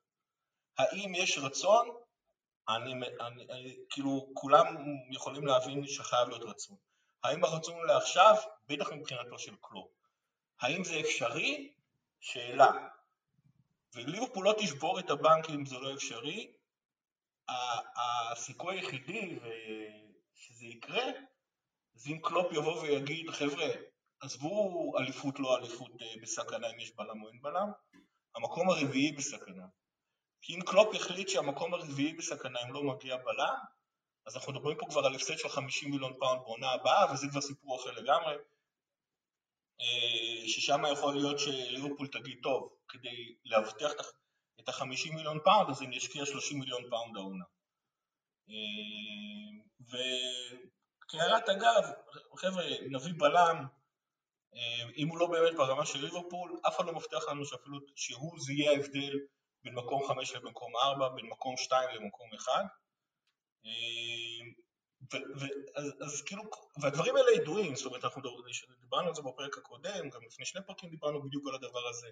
[0.78, 1.90] האם יש רצון?
[2.70, 4.66] אני, אני, אני, כאילו, כולם
[5.12, 6.78] יכולים להבין שחייב להיות רצון.
[7.24, 8.36] האם הרצון הוא לעכשיו?
[8.68, 9.92] בטח מבחינתו של קלופ.
[10.60, 11.74] האם זה אפשרי?
[12.20, 12.88] שאלה.
[13.96, 16.52] וליברפול לא תשבור את הבנק אם זה לא אפשרי,
[18.32, 19.40] הסיכוי היחידי
[20.36, 21.04] שזה יקרה,
[21.94, 23.68] זה אם קלופ יבוא ויגיד, חבר'ה,
[24.20, 27.72] עזבו אליפות לא אליפות אה, בסכנה אם יש בלם או אין בלם,
[28.36, 29.66] המקום הרביעי בסכנה.
[30.42, 33.56] כי אם קלופ יחליט שהמקום הרביעי בסכנה אם לא מגיע בלם,
[34.26, 37.42] אז אנחנו מדברים פה כבר על הפסד של 50 מיליון פאונד בעונה הבאה, וזה כבר
[37.42, 38.36] סיפור אחר לגמרי.
[39.82, 43.92] אה, ששם יכול להיות שליברפול תגיד, טוב, כדי להבטיח
[44.60, 47.46] את ה-50 מיליון פאונד, אז אני אשקיע 30 מיליון פאונד העונה.
[48.50, 49.54] אה,
[49.90, 51.84] וכהערת אגב,
[52.38, 53.66] חבר'ה, נביא בלם,
[54.56, 58.40] אה, אם הוא לא באמת ברמה של ליברפול, אף אחד לא מבטיח לנו שאפילו שהוא
[58.40, 59.14] זה יהיה ההבדל
[59.64, 62.52] בין מקום 5 למקום 4, בין מקום 2 למקום 1.
[65.14, 66.44] ו- ו- אז, אז כאילו,
[66.82, 68.22] והדברים האלה ידועים, זאת אומרת, אנחנו
[68.82, 72.08] דיברנו על זה בפרק הקודם, גם לפני שני פרקים דיברנו בדיוק על הדבר הזה.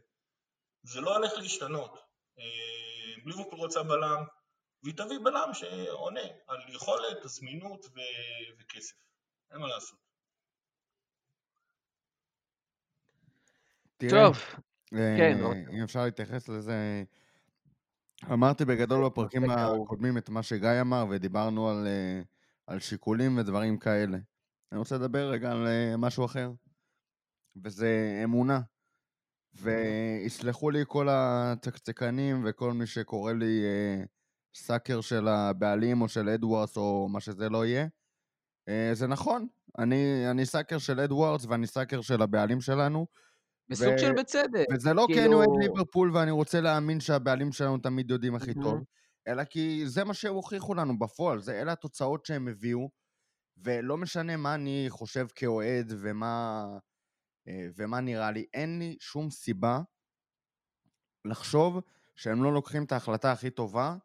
[0.84, 1.98] זה לא הולך להשתנות.
[2.40, 4.24] אה, ליברפול רוצה בלם,
[4.84, 8.96] והיא תביא בלם שעונה על יכולת, זמינות ו- וכסף.
[9.52, 10.00] אין מה לעשות.
[13.98, 14.38] תראה, טוב,
[14.94, 15.38] אה, כן.
[15.72, 17.04] אם אפשר להתייחס לזה,
[18.32, 19.86] אמרתי בגדול בפרקים נושא כאוב.
[19.86, 22.22] הקודמים את מה שגיא אמר, ודיברנו על, אה,
[22.68, 24.18] על שיקולים ודברים כאלה.
[24.72, 25.68] אני רוצה לדבר רגע על
[25.98, 26.52] משהו אחר,
[27.64, 28.60] וזה אמונה.
[29.54, 34.04] ויסלחו לי כל הצקצקנים וכל מי שקורא לי אה,
[34.56, 37.88] סאקר של הבעלים או של אדוארדס או מה שזה לא יהיה.
[38.70, 39.47] אה, זה נכון,
[39.80, 43.08] אני, אני sucker של אדוארדס ואני sucker של הבעלים שלנו.
[43.70, 44.66] בסוג ו- של בצדק.
[44.74, 48.54] וזה לא כי אני כאילו- אוהד ליברפול ואני רוצה להאמין שהבעלים שלנו תמיד יודעים הכי.
[48.54, 48.84] טוב,
[49.28, 52.89] אלא כי זה מה שהם הוכיחו לנו בפועל, זה, אלה התוצאות שהם הביאו,
[53.64, 56.66] ולא משנה מה אני חושב כאוהד ומה,
[57.48, 59.82] ומה נראה לי, אין לי שום סיבה
[61.26, 61.80] לחשוב
[62.16, 63.96] שהם לא לוקחים את ההחלטה הכי טובה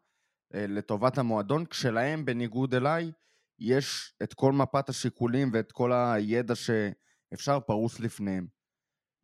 [0.55, 3.11] אה, לטובת המועדון, כשלהם, בניגוד אליי,
[3.59, 8.47] יש את כל מפת השיקולים ואת כל הידע שאפשר פרוס לפניהם.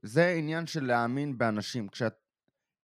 [0.02, 1.88] זה עניין של להאמין באנשים.
[1.88, 2.14] כשאת,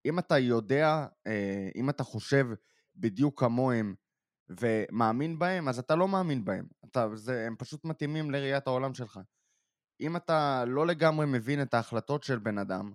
[0.05, 2.45] אם אתה יודע, אה, אם אתה חושב
[2.95, 3.95] בדיוק כמוהם
[4.49, 6.67] ומאמין בהם, אז אתה לא מאמין בהם.
[6.86, 9.19] אתה, זה, הם פשוט מתאימים לראיית העולם שלך.
[10.01, 12.93] אם אתה לא לגמרי מבין את ההחלטות של בן אדם,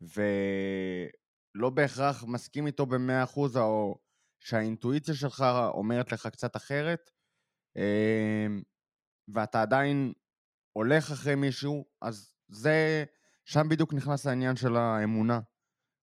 [0.00, 3.98] ולא בהכרח מסכים איתו במאה אחוז, או
[4.40, 7.10] שהאינטואיציה שלך אומרת לך קצת אחרת,
[7.76, 8.46] אה,
[9.34, 10.12] ואתה עדיין
[10.72, 13.04] הולך אחרי מישהו, אז זה,
[13.44, 15.40] שם בדיוק נכנס העניין של האמונה.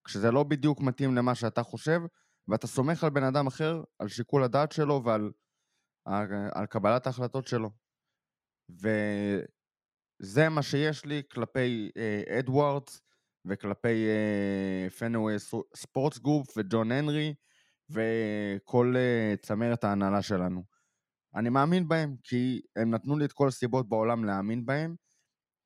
[0.03, 1.99] כשזה לא בדיוק מתאים למה שאתה חושב,
[2.47, 5.31] ואתה סומך על בן אדם אחר, על שיקול הדעת שלו ועל
[6.55, 7.69] על קבלת ההחלטות שלו.
[10.21, 13.01] וזה מה שיש לי כלפי אה, אדוארדס
[13.45, 15.35] וכלפי אה, פנווי
[15.75, 17.33] ספורטס גרופ וג'ון הנרי
[17.89, 20.63] וכל אה, צמרת ההנהלה שלנו.
[21.35, 24.95] אני מאמין בהם, כי הם נתנו לי את כל הסיבות בעולם להאמין בהם,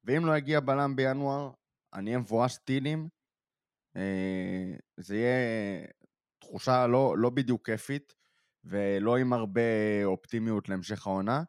[0.03, 1.51] ואם לא יגיע בלם בינואר,
[1.93, 3.09] אני אהיה מבואס טילים.
[3.97, 5.87] אה, זה יהיה
[6.39, 8.13] תחושה לא, לא בדיוק כיפית,
[8.63, 9.61] ולא עם הרבה
[10.05, 11.43] אופטימיות להמשך העונה,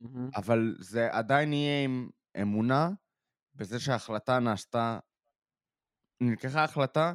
[0.00, 0.30] מהמם.
[0.36, 2.08] אבל זה עדיין יהיה עם
[2.42, 2.90] אמונה
[3.54, 4.98] בזה שההחלטה נעשתה,
[6.20, 7.14] נלקחה החלטה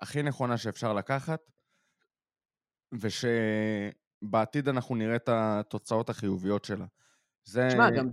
[0.00, 1.40] הכי נכונה שאפשר לקחת,
[2.94, 6.86] ושבעתיד אנחנו נראה את התוצאות החיוביות שלה.
[7.44, 7.66] זה...
[7.70, 8.06] תשמע, גם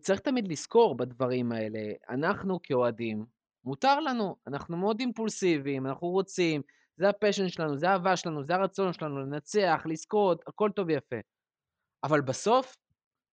[0.00, 1.78] צריך תמיד לזכור בדברים האלה,
[2.08, 3.26] אנחנו כאוהדים,
[3.64, 6.62] מותר לנו, אנחנו מאוד אימפולסיביים, אנחנו רוצים,
[6.96, 11.16] זה הפשן שלנו, זה האהבה שלנו, זה הרצון שלנו לנצח, לזכות, הכל טוב ויפה.
[12.04, 12.76] אבל בסוף,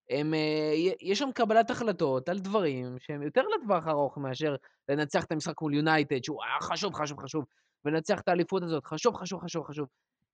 [0.09, 4.55] הם, אה, יש שם קבלת החלטות על דברים שהם יותר לטווח ארוך מאשר
[4.89, 7.45] לנצח את המשחק מול יונייטד, שהוא היה חשוב, חשוב, חשוב,
[7.85, 9.87] ולנצח את האליפות הזאת, חשוב, חשוב, חשוב, חשוב.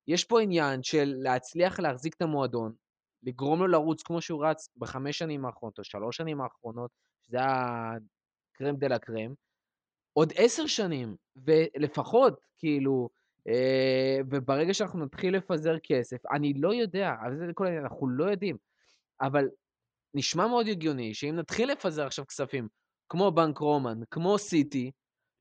[0.08, 2.74] יש פה עניין של להצליח להחזיק את המועדון,
[3.24, 6.92] לגרום לו לרוץ כמו שהוא רץ בחמש שנים האחרונות, או שלוש שנים האחרונות,
[7.28, 9.34] שזה הקרם דה לה קרם,
[10.14, 13.10] עוד עשר שנים, ולפחות, כאילו,
[13.48, 18.26] אה, וברגע שאנחנו נתחיל לפזר כסף, אני לא יודע, אבל זה כל העניין, אנחנו לא
[18.26, 18.58] יודעים,
[19.22, 19.50] אבל
[20.14, 22.68] נשמע מאוד הגיוני שאם נתחיל לפזר עכשיו כספים,
[23.10, 24.92] כמו בנק רומן, כמו סיטי,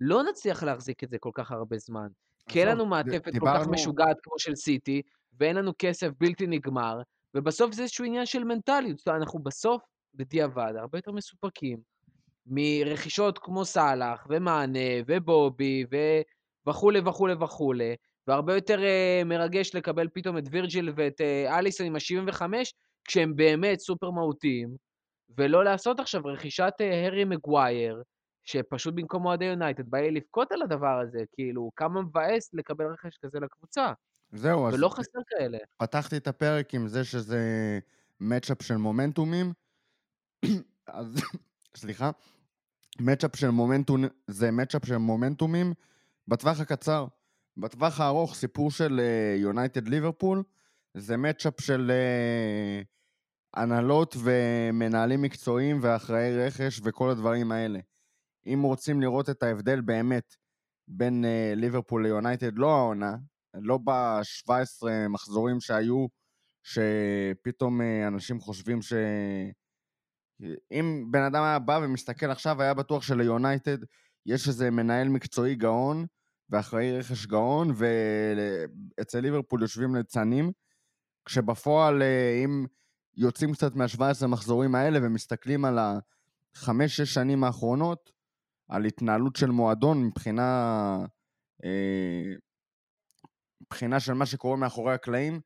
[0.01, 2.09] לא נצליח להחזיק את זה כל כך הרבה זמן.
[2.49, 5.03] כי אין לנו מעטפת כל כך דיברנו- משוגעת כמו של סיטי,
[5.41, 7.01] ואין לנו כסף בלתי נגמר,
[7.35, 8.99] ובסוף זה איזשהו עניין של מנטליות.
[8.99, 9.83] זאת אומרת, אנחנו בסוף,
[10.15, 11.79] בדיעבד, הרבה יותר מסופקים
[12.47, 15.97] מרכישות כמו סאלח, ומאנה, ובובי, ו...
[16.69, 17.97] וכולי וכולי וכולי,
[18.27, 22.43] והרבה יותר uh, מרגש לקבל פתאום את וירג'יל ואת uh, אליסון עם ה-75,
[23.05, 24.77] כשהם באמת סופר מהותיים,
[25.39, 28.03] ולא לעשות עכשיו רכישת uh, הרי מגווייר,
[28.45, 33.19] שפשוט במקום אוהדי יונייטד בא לי לבכות על הדבר הזה, כאילו, כמה מבאס לקבל רכש
[33.23, 33.93] כזה לקבוצה,
[34.33, 35.59] זהו, אז ולא חסר כאלה.
[35.77, 37.79] פתחתי את הפרק עם זה שזה
[38.21, 39.53] מצ'אפ של מומנטומים.
[40.87, 41.23] אז,
[41.77, 42.11] סליחה,
[43.01, 45.73] מצ'אפ של מומנטום, זה מצ'אפ של מומנטומים
[46.29, 47.07] בטווח הקצר.
[47.57, 49.01] בטווח הארוך, סיפור של
[49.37, 50.43] יונייטד ליברפול,
[50.95, 52.83] זה מצ'אפ של אה,
[53.55, 57.79] הנהלות ומנהלים מקצועיים ואחראי רכש וכל הדברים האלה.
[58.47, 60.35] אם רוצים לראות את ההבדל באמת
[60.89, 63.17] בין אה, ליברפול ליונייטד, לא העונה,
[63.55, 66.07] לא ב-17 מחזורים שהיו,
[66.63, 68.93] שפתאום אה, אנשים חושבים ש...
[70.73, 73.79] אם בן אדם היה בא ומסתכל עכשיו, היה בטוח שליונייטד
[74.27, 76.07] יש איזה מנהל מקצועי גאון
[76.51, 80.53] ואחראי רכש גאון, ואצל ליברפול יושבים ליצנים,
[81.25, 82.67] כשבפועל, אה, אם
[83.17, 85.79] יוצאים קצת מה-17 מחזורים האלה ומסתכלים על
[86.55, 88.13] החמש-שש שנים האחרונות,
[88.69, 90.99] על התנהלות של מועדון מבחינה,
[91.65, 92.33] אה,
[93.61, 95.41] מבחינה של מה שקורה מאחורי הקלעים,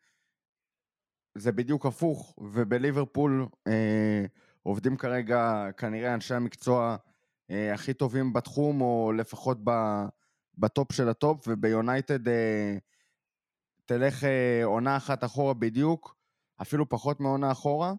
[1.34, 4.24] זה בדיוק הפוך, ובליברפול אה,
[4.62, 6.96] עובדים כרגע כנראה אנשי המקצוע
[7.50, 9.70] אה, הכי טובים בתחום, או לפחות ב,
[10.58, 12.76] בטופ של הטופ, וביונייטד אה,
[13.86, 16.16] תלך אה, עונה אחת אחורה בדיוק,
[16.62, 17.92] אפילו פחות מעונה אחורה,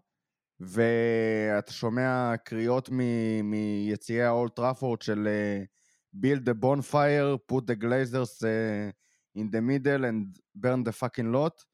[0.60, 5.62] ואתה שומע קריאות מ- מיציעי האולד טראפורד של אה,
[6.16, 8.90] build the bonfire, put the glazers אה,
[9.38, 11.64] in the middle and burn the fucking lot.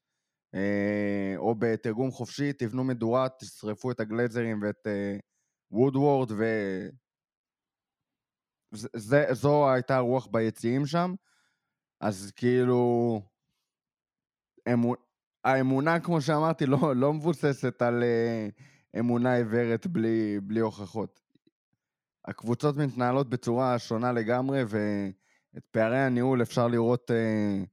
[0.55, 4.87] אה, או בתרגום חופשי, תבנו מדורה, תשרפו את הגלייזרים ואת
[5.71, 6.43] וודוורד, ו...
[8.71, 11.13] זה, זה, זו הייתה הרוח ביציעים שם,
[12.01, 13.21] אז כאילו...
[14.73, 14.95] אמו...
[15.43, 18.47] האמונה, כמו שאמרתי, לא, לא מבוססת על אה,
[18.99, 21.19] אמונה עיוורת בלי, בלי הוכחות.
[22.25, 27.63] הקבוצות מתנהלות בצורה שונה לגמרי, ואת פערי הניהול אפשר לראות אה,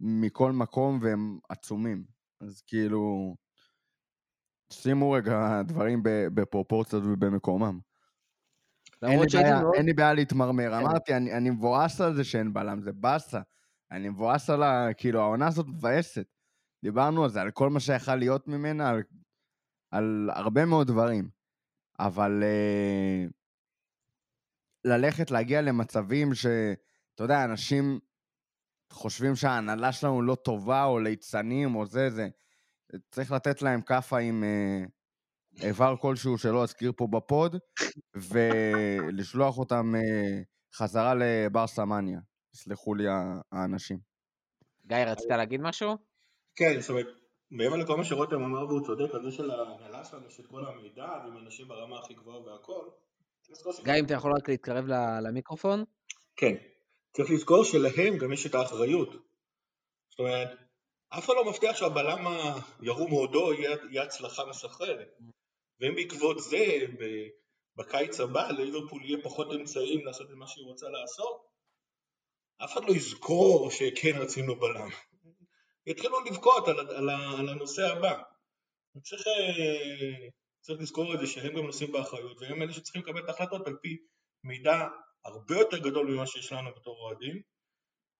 [0.00, 2.04] מכל מקום, והם עצומים.
[2.40, 3.34] אז כאילו,
[4.72, 7.78] שימו רגע דברים בפרופורציות ובמקומם.
[9.02, 9.74] אין לי, בעיה, מאוד...
[9.74, 10.70] אין לי בעיה להתמרמר.
[10.70, 10.86] כן.
[10.86, 13.40] אמרתי, אני, אני מבואס על זה שאין בלם, זה באסה.
[13.90, 14.88] אני מבואס על ה...
[14.96, 16.26] כאילו, העונה הזאת מבאסת.
[16.82, 19.02] דיברנו על זה, על כל מה שיכל להיות ממנה, על,
[19.90, 21.30] על הרבה מאוד דברים.
[21.98, 23.24] אבל אה,
[24.84, 26.46] ללכת, להגיע למצבים ש...
[27.14, 28.00] אתה יודע, אנשים
[28.92, 32.28] חושבים שההנהלה שלנו לא טובה, או ליצנים, או זה, זה...
[33.10, 34.84] צריך לתת להם כאפה עם אה,
[35.68, 37.56] איבר כלשהו שלא אזכיר פה בפוד,
[38.14, 40.42] ולשלוח אותם אה,
[40.74, 42.20] חזרה לבר סמניה.
[42.54, 43.04] יסלחו לי
[43.52, 43.98] האנשים.
[44.86, 46.09] גיא, רצית להגיד משהו?
[46.60, 47.06] כן, זאת אומרת,
[47.50, 51.08] מעבר לכל מה שרותם אמר והוא צודק, על זה של ההנהלה שלנו, את כל המידע,
[51.24, 52.88] ועם אנשים ברמה הכי גבוהה והכל.
[53.84, 54.84] גיא, אם אתה יכול רק להתקרב
[55.22, 55.84] למיקרופון?
[56.36, 56.54] כן.
[57.12, 59.08] צריך לזכור שלהם גם יש את האחריות.
[60.10, 60.48] זאת אומרת,
[61.08, 62.26] אף אחד לא מבטיח שהבלם
[62.80, 65.08] הירום הודו יהיה, הצלחה מסחררת.
[65.80, 66.66] ואם בעקבות זה,
[67.76, 71.46] בקיץ הבא, לליברפול יהיה פחות אמצעים לעשות את מה שהיא רוצה לעשות,
[72.64, 74.88] אף אחד לא יזכור שכן רצינו בלם.
[75.86, 78.22] יתחילו לבכות על, על, על הנושא הבא.
[79.02, 80.28] צריך, אה,
[80.60, 83.76] צריך לזכור את זה שהם גם נושאים באחריות, והם אלה שצריכים לקבל את ההחלטות על
[83.82, 83.96] פי
[84.44, 84.88] מידע
[85.24, 87.42] הרבה יותר גדול ממה שיש לנו בתור אוהדים.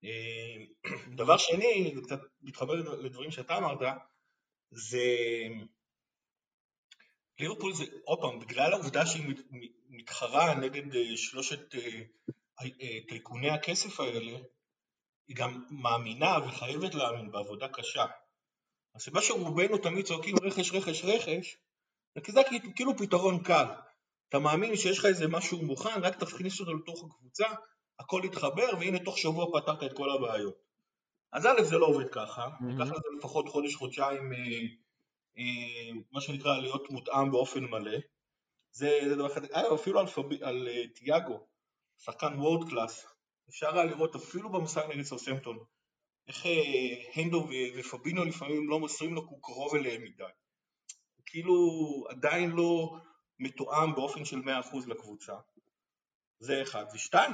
[0.05, 0.65] אה,
[1.21, 3.79] דבר שני, זה קצת מתחבר לדברים שאתה אמרת,
[4.71, 5.05] זה
[7.39, 9.47] ליברפול זה, עוד פעם, בגלל העובדה שהיא מת-
[9.89, 11.75] מתחרה נגד אה, שלושת
[13.09, 14.39] טייקוני הכסף האלה,
[15.31, 18.05] היא גם מאמינה וחייבת להאמין בעבודה קשה.
[18.95, 21.57] הסיבה שרובנו תמיד צועקים רכש, רכש, רכש,
[22.15, 22.41] זה כי זה
[22.77, 23.65] כאילו- פתרון קל.
[24.29, 27.47] אתה מאמין שיש לך איזה משהו מוכן, רק תכניס אותו לתוך הקבוצה,
[27.99, 30.55] הכל יתחבר, והנה תוך שבוע פתרת את כל הבעיות.
[31.33, 32.81] אז א', זה לא עובד ככה, מהמם.
[32.81, 34.39] לקח לזה לפחות חודש, חודשיים, אה,
[35.39, 37.99] אה, מה שנקרא להיות מותאם באופן מלא.
[38.73, 40.43] זה, זה דבר אחד, אפילו על, פב...
[40.43, 41.47] על אה, תיאגו,
[41.99, 43.07] שחקן וורד קלאס,
[43.51, 45.59] אפשר היה לראות אפילו במשחק נגד סרסמפטון,
[46.29, 46.53] איך אה,
[47.15, 50.23] הנדו ופבינו לפעמים לא מוסרים לו כי הוא קרוב אליהם מדי.
[51.17, 51.55] הוא כאילו
[52.09, 52.97] עדיין לא
[53.39, 54.47] מתואם באופן של 100%
[54.87, 55.35] לקבוצה.
[56.39, 56.85] זה אחד.
[56.95, 57.33] ושתיים,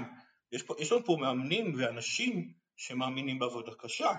[0.53, 4.11] יש, פה, יש לנו פה מאמנים ואנשים שמאמינים בעבודה קשה,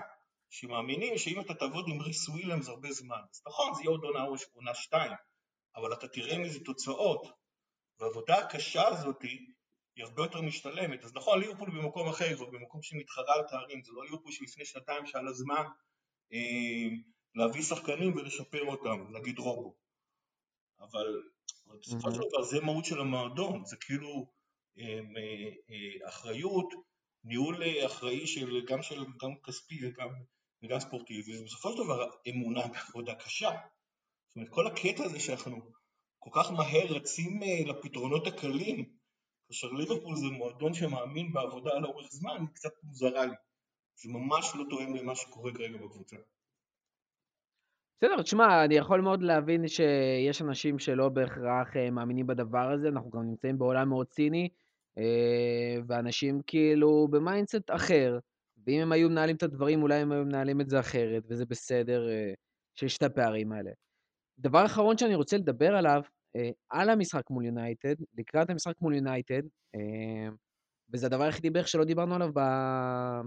[0.50, 4.24] שמאמינים שאם אתה תעבוד עם ריס וויליאמס הרבה זמן, אז נכון, זה יהיה עוד עונה
[4.52, 5.12] עונה שתיים,
[5.76, 7.26] אבל אתה תראה מזה תוצאות,
[8.00, 9.24] והעבודה הקשה הזאת
[9.98, 11.04] היא הרבה יותר משתלמת.
[11.04, 15.06] אז נכון, ליברפול במקום אחר, זאת במקום שמתחרה על תארים, זה לא ליברפול שלפני שנתיים
[15.06, 15.64] שהיה לה זמן
[16.32, 16.88] אה,
[17.34, 19.74] להביא שחקנים ולשפר אותם, נגיד רובו.
[20.80, 21.22] אבל,
[21.80, 22.30] בסופו של מהמם.
[22.30, 24.32] דבר זה מהות של המועדון, זה כאילו
[24.78, 26.74] אה, אה, אה, אחריות,
[27.24, 30.08] ניהול אה, אחראי של גם של גם כספי וגם,
[30.62, 33.50] וגם ספורטיבי, ובסופו של דבר אמונה בעבודה קשה.
[34.28, 35.72] זאת אומרת, כל הקטע הזה שאנחנו
[36.18, 38.97] כל כך מהר רצים אה, לפתרונות הקלים,
[39.48, 43.34] כאשר ליברפול זה מועדון שמאמין בעבודה לאורך זמן, היא קצת מוזרה לי.
[43.96, 46.16] זה ממש לא תואם למה שקורה כרגע בקבוצה.
[47.96, 53.10] בסדר, תשמע, אני יכול מאוד להבין שיש אנשים שלא בהכרח אה, מאמינים בדבר הזה, אנחנו
[53.10, 54.48] גם נמצאים בעולם מאוד ציני,
[54.98, 58.18] אה, ואנשים כאילו ב mindset אחר,
[58.66, 62.08] ואם הם היו מנהלים את הדברים, אולי הם היו מנהלים את זה אחרת, וזה בסדר
[62.08, 62.32] אה,
[62.74, 63.70] שיש את הפערים האלה.
[64.38, 66.02] דבר אחרון שאני רוצה לדבר עליו,
[66.70, 69.42] על המשחק מול יונייטד, לקראת המשחק מול יונייטד,
[69.74, 70.28] אה,
[70.92, 72.30] וזה הדבר היחידי בערך שלא דיברנו עליו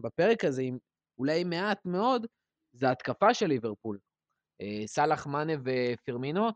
[0.03, 0.77] בפרק הזה, עם
[1.17, 2.25] אולי מעט מאוד,
[2.73, 3.97] זה ההתקפה של ליברפול.
[4.61, 6.49] אה, סאלח, מאנה ופירמינו.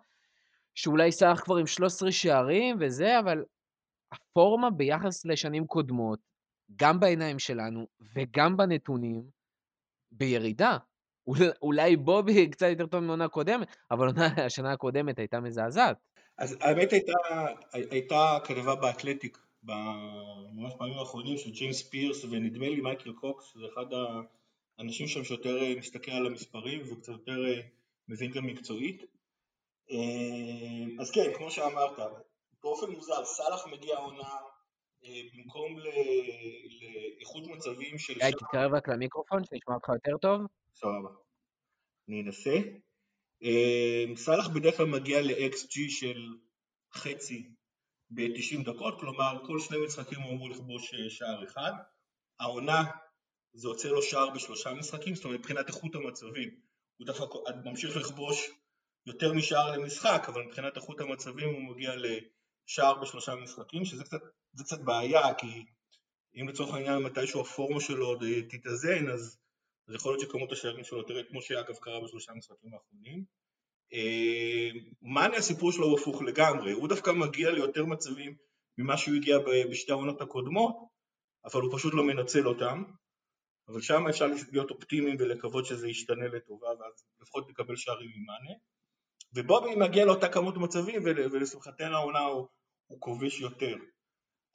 [0.75, 3.43] שאולי סאלח כבר עם 13 שערים וזה, אבל
[4.11, 6.19] הפורמה ביחס לשנים קודמות,
[6.75, 9.23] גם בעיניים שלנו וגם בנתונים,
[10.11, 10.77] בירידה.
[11.27, 14.07] אול- אולי בובי קצת יותר טוב מעונה קודמת, אבל
[14.45, 15.97] השנה הקודמת הייתה מזעזעת.
[16.37, 17.13] אז האמת הייתה,
[17.73, 23.85] הייתה כתבה באתלטיק ממש בימים האחרונים של ג'יימס פירס ונדמה לי מייקל קוקס, זה אחד
[24.77, 27.61] האנשים שם שיותר אה, מסתכל על המספרים וקצת יותר אה,
[28.07, 29.03] מבין גם מקצועית.
[29.91, 31.99] אה, אז כן, כמו שאמרת,
[32.63, 34.29] באופן מוזר, סאלח מגיע העונה
[35.05, 35.79] אה, במקום
[37.17, 40.41] לאיכות מצבים של גיא, תתקרב רק למיקרופון, שנשמע אותך יותר טוב.
[40.75, 41.09] סבבה.
[42.09, 42.51] אני אנסה.
[43.45, 46.35] אה, סאלח בדרך כלל מגיע ל-XG של
[46.93, 47.49] חצי
[48.09, 51.71] ב-90 דקות, כלומר כל שני משחקים הוא אמור לכבוש אה, שער אחד.
[52.39, 52.83] העונה
[53.53, 56.49] זה יוצא לו שער בשלושה משחקים, זאת אומרת מבחינת איכות המצבים
[56.97, 57.25] הוא דווקא
[57.65, 58.49] ממשיך לכבוש
[59.05, 64.21] יותר משער למשחק, אבל מבחינת איכות המצבים הוא מגיע לשער בשלושה משחקים, שזה קצת,
[64.59, 65.65] קצת בעיה, כי
[66.35, 69.37] אם לצורך העניין מתישהו הפורמה שלו עוד אה, תתאזן, אז
[69.87, 73.23] אז יכול להיות שכמות השערים שלו תראה כמו שאגב קרה בשלושה המשחקים האחרונים.
[73.93, 74.69] אה,
[75.01, 78.35] מאני הסיפור שלו הוא הפוך לגמרי, הוא דווקא מגיע ליותר מצבים
[78.77, 79.37] ממה שהוא הגיע
[79.71, 80.75] בשתי העונות הקודמות,
[81.45, 82.83] אבל הוא פשוט לא מנצל אותם,
[83.67, 88.55] אבל שם אפשר להיות אופטימיים ולקוות שזה ישתנה לטובה ואז לפחות נקבל שערים ממאנה.
[89.33, 92.47] ובובי מגיע לאותה כמות מצבים ול- ולשמחתנו העונה הוא,
[92.87, 93.75] הוא כובש יותר.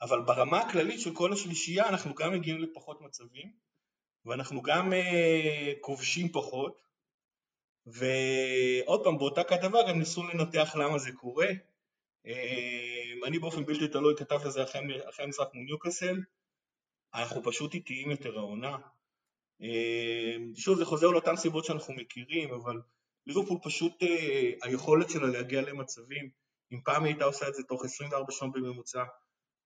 [0.02, 3.52] אבל ברמה הכללית של כל השלישייה אנחנו גם מגיעים לפחות מצבים,
[4.26, 6.82] ואנחנו גם אה, כובשים פחות,
[7.86, 11.48] ועוד פעם באותה כתבה גם ניסו לנתח למה זה קורה.
[12.26, 14.82] אה, אני באופן בלתי תלוי כתבתי על זה אחרי,
[15.18, 16.16] המשחק מול ניוקאסל,
[17.14, 18.76] אנחנו פשוט איטיים יותר העונה.
[19.62, 22.80] אה, שוב זה חוזר לאותן סיבות שאנחנו מכירים, אבל
[23.26, 24.02] ליברפול פשוט
[24.62, 26.30] היכולת שלה להגיע למצבים,
[26.72, 29.04] אם פעם היא הייתה עושה את זה תוך 24 שעות בממוצע,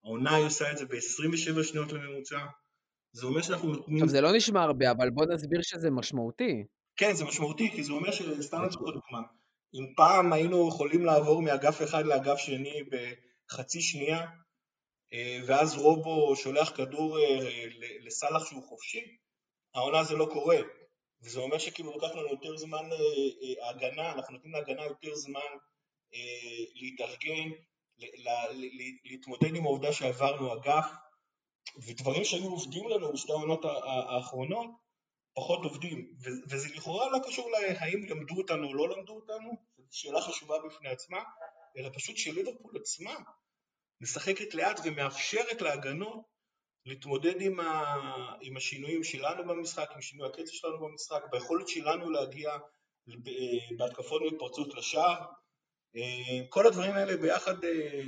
[0.04, 2.46] העונה היא עושה את זה ב-27 שניות לממוצע,
[3.14, 3.96] זה אומר שאנחנו נותנים...
[3.96, 6.64] עכשיו, זה לא נשמע הרבה, אבל בוא נסביר שזה משמעותי.
[6.96, 9.26] כן, זה משמעותי, כי זה אומר שסתם לצורך דוגמה,
[9.74, 14.26] אם פעם היינו יכולים לעבור מאגף אחד לאגף שני בחצי שנייה,
[15.12, 17.38] אה, ואז רובו שולח כדור אה,
[18.00, 19.16] לסאלח שהוא חופשי,
[19.74, 20.58] העונה זה לא קורה.
[21.22, 25.40] וזה אומר שכאילו לוקח לנו יותר זמן אה, הגנה, אנחנו נותנים להגנה יותר זמן
[26.74, 27.50] להתארגן,
[29.04, 30.86] להתמודד עם העובדה שעברנו אגף,
[31.86, 33.64] ודברים שהיו עובדים לנו בשתי העונות
[34.08, 34.70] האחרונות,
[35.34, 36.14] פחות עובדים,
[36.50, 40.88] וזה לכאורה לא קשור להאם למדו אותנו או לא למדו אותנו, זו שאלה חשובה בפני
[40.88, 41.22] עצמה,
[41.76, 43.14] אלא פשוט שליברפול עצמה
[44.00, 46.34] משחקת לאט ומאפשרת להגנות
[46.86, 47.84] להתמודד עם, ה...
[48.40, 52.58] עם השינויים שלנו במשחק, עם שינוי הקצב שלנו במשחק, ביכולת שלנו להגיע
[53.08, 55.26] ב- בהתקפות והתפרצות לשער.
[55.96, 58.02] אה, כל הדברים האלה ביחד אה,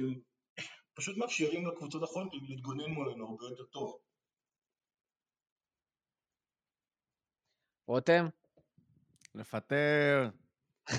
[0.96, 3.98] פשוט מאפשרים לקבוצות האחרונות להתגונן מולנו הרבה יותר טוב.
[7.86, 8.26] רותם?
[9.34, 10.30] לפטר.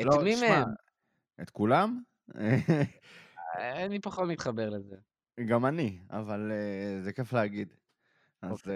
[0.00, 0.68] את לא, מי מהם?
[1.42, 2.02] את כולם?
[3.58, 4.96] אני פחות מתחבר לזה.
[5.48, 7.74] גם אני, אבל uh, זה כיף להגיד.
[8.42, 8.74] אז אוקיי.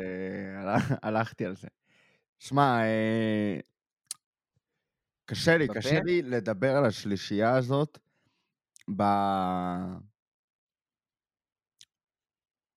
[0.65, 1.69] uh, הלכתי על זה.
[2.39, 3.63] שמע, uh,
[5.25, 5.69] קשה לי?
[5.69, 7.99] קשה לי לדבר על השלישייה הזאת
[8.97, 9.03] ב...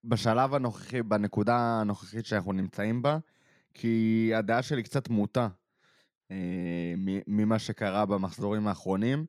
[0.04, 3.18] בשלב הנוכחי, בנקודה הנוכחית שאנחנו נמצאים בה,
[3.74, 5.48] כי הדעה שלי קצת מוטה
[6.32, 6.94] אה,
[7.28, 9.26] ממה שקרה במחזורים האחרונים,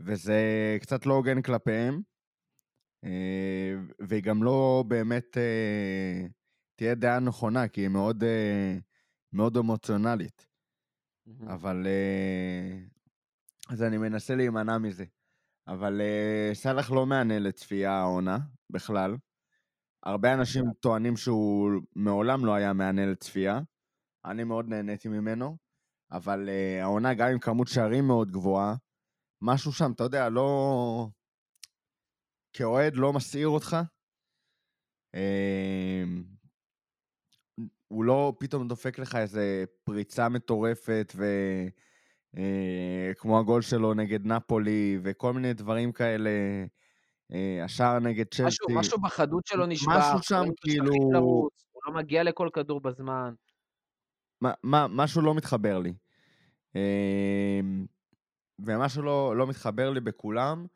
[0.00, 0.38] וזה
[0.80, 2.02] קצת לא הוגן כלפיהם,
[3.04, 6.26] אה, והיא גם לא באמת אה,
[6.76, 8.78] תהיה דעה נכונה, כי היא מאוד, אה,
[9.32, 10.46] מאוד אמוציונלית.
[11.26, 11.48] מהמם.
[11.48, 11.86] אבל...
[11.86, 12.78] אה,
[13.68, 15.04] אז אני מנסה להימנע מזה.
[15.68, 18.38] אבל אה, סאלח לא מהנה לצפייה העונה,
[18.70, 19.16] בכלל.
[20.02, 23.60] הרבה אנשים טוענים שהוא מעולם לא היה מהנה לצפייה.
[24.24, 25.56] אני מאוד נהניתי ממנו,
[26.12, 28.74] אבל אה, העונה, גם עם כמות שערים מאוד גבוהה,
[29.42, 31.08] משהו שם, אתה יודע, לא...
[32.52, 33.76] כאוהד לא מסעיר אותך.
[35.14, 36.04] אה,
[37.88, 41.24] הוא לא פתאום דופק לך איזה פריצה מטורפת, ו...
[42.36, 46.30] אה, כמו הגול שלו נגד נפולי, וכל מיני דברים כאלה,
[47.32, 48.46] אה, השער נגד צ'לסי.
[48.46, 49.98] משהו, משהו בחדות שלו נשבר.
[49.98, 53.34] משהו שם, כאילו- לרוץ, הוא לא מגיע לכל כדור בזמן.
[54.40, 55.94] מה, מה, משהו לא מתחבר לי.
[56.76, 57.60] אה,
[58.58, 60.66] ומשהו לא, לא מתחבר לי בכולם,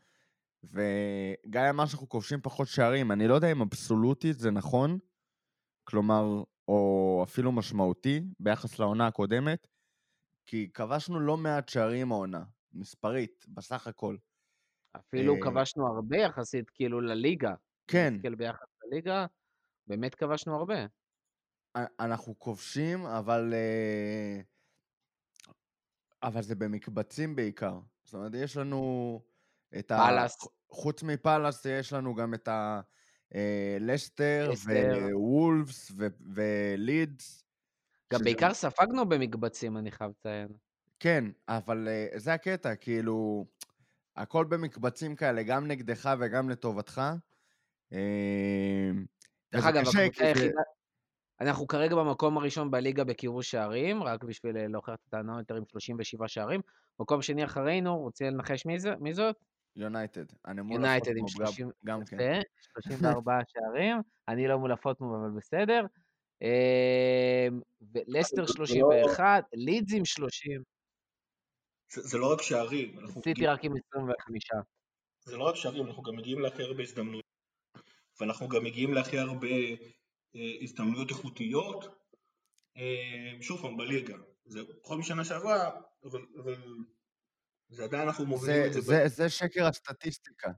[0.65, 4.99] וגם אמר שאנחנו כובשים פחות שערים, אני לא יודע אם אבסולוטית זה נכון,
[5.85, 9.67] כלומר, או אפילו משמעותי ביחס לעונה הקודמת,
[10.49, 14.16] כי כבשנו לא מעט שערים העונה, מספרית, בסך הכל.
[14.96, 17.55] אפילו אה, כבשנו הרבה יחסית, כאילו, לליגה.
[17.86, 19.26] כן, נסתכל ביחס לליגה,
[19.86, 20.86] באמת כבשנו הרבה.
[21.74, 23.55] א- אנחנו כובשים, אבל...
[23.55, 24.40] אה,
[26.22, 27.78] אבל זה במקבצים בעיקר.
[28.05, 29.22] זאת אומרת, יש לנו
[29.78, 29.96] את ה...
[29.96, 30.36] פאלאס.
[30.70, 32.80] חוץ מפאלאס, יש לנו גם את ה...
[33.34, 34.51] אה, לסטר.
[35.14, 37.47] ווולפס, ו- ולידס.
[38.13, 40.49] גם שזה- בעיקר ספגנו במקבצים, אני חייב לציין.
[41.01, 43.47] כן, אבל אה, זה הקטע, כאילו,
[44.17, 47.03] הכל במקבצים כאלה, גם נגדך וגם לטובתך.
[47.93, 48.91] אה,
[49.53, 50.61] דרך אגב, הקבוצה היחידה...
[51.41, 55.63] אנחנו כרגע במקום הראשון בליגה בקירוש שערים, רק בשביל אה, להוכיח את הטענה יותר עם
[55.71, 56.61] 37 שערים.
[57.01, 59.37] מקום שני אחרינו, רוצה לנחש מי זה- מי זאת?
[59.77, 60.25] יונייטד.
[60.71, 61.71] יונייטד עם הפוטמוב גם- 30...
[61.85, 62.17] גם כן.
[62.17, 62.41] יפה,
[62.73, 63.97] 34 שערים.
[64.29, 65.87] אני לא מול הפוטמוב, אבל בסדר.
[66.43, 67.61] אמ,
[67.93, 70.62] ולסטר זה לא- 31, לידס עם 30,
[71.93, 74.45] זה לא רק שערים, אנחנו סיטי רק עם 25.
[75.24, 77.24] זה לא רק שערים, אנחנו גם מגיעים להכי הרבה הזדמנויות.
[78.20, 79.49] ואנחנו גם מגיעים להכי הרבה
[80.36, 81.84] אה, הזדמנויות איכותיות,
[82.76, 84.16] אה, שוב פעם, בליגה.
[84.45, 86.55] זה פחות משנה שעברה, אבל, אבל
[87.68, 88.80] זה עדיין אנחנו מובילים זה, את זה.
[88.80, 90.51] זה, זה שקר הסטטיסטיקה.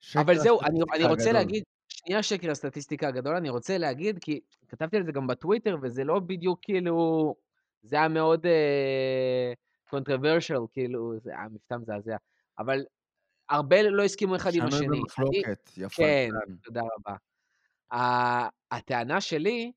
[0.00, 1.32] שקר אבל זהו, אני, רוצה הגדול.
[1.32, 1.64] להגיד,
[2.04, 6.18] שנייה שקר הסטטיסטיקה הגדול, אני רוצה להגיד, כי כתבתי על זה גם בטוויטר, וזה לא
[6.20, 7.34] בדיוק כאילו,
[7.82, 8.46] זה היה מאוד
[9.90, 12.16] קונטרוורשל, כאילו, זה היה מבטא מזעזע,
[12.58, 12.84] אבל
[13.48, 14.86] הרבה לא הסכימו אחד עם שנוי השני.
[14.86, 16.02] אני- במחלוקת, יפה.
[16.02, 16.56] כן, דן.
[16.64, 17.16] תודה רבה.
[17.92, 19.72] ה- הטענה שלי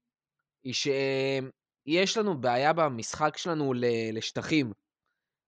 [0.64, 3.86] היא שיש לנו בעיה במשחק שלנו ל-
[4.18, 4.72] לשטחים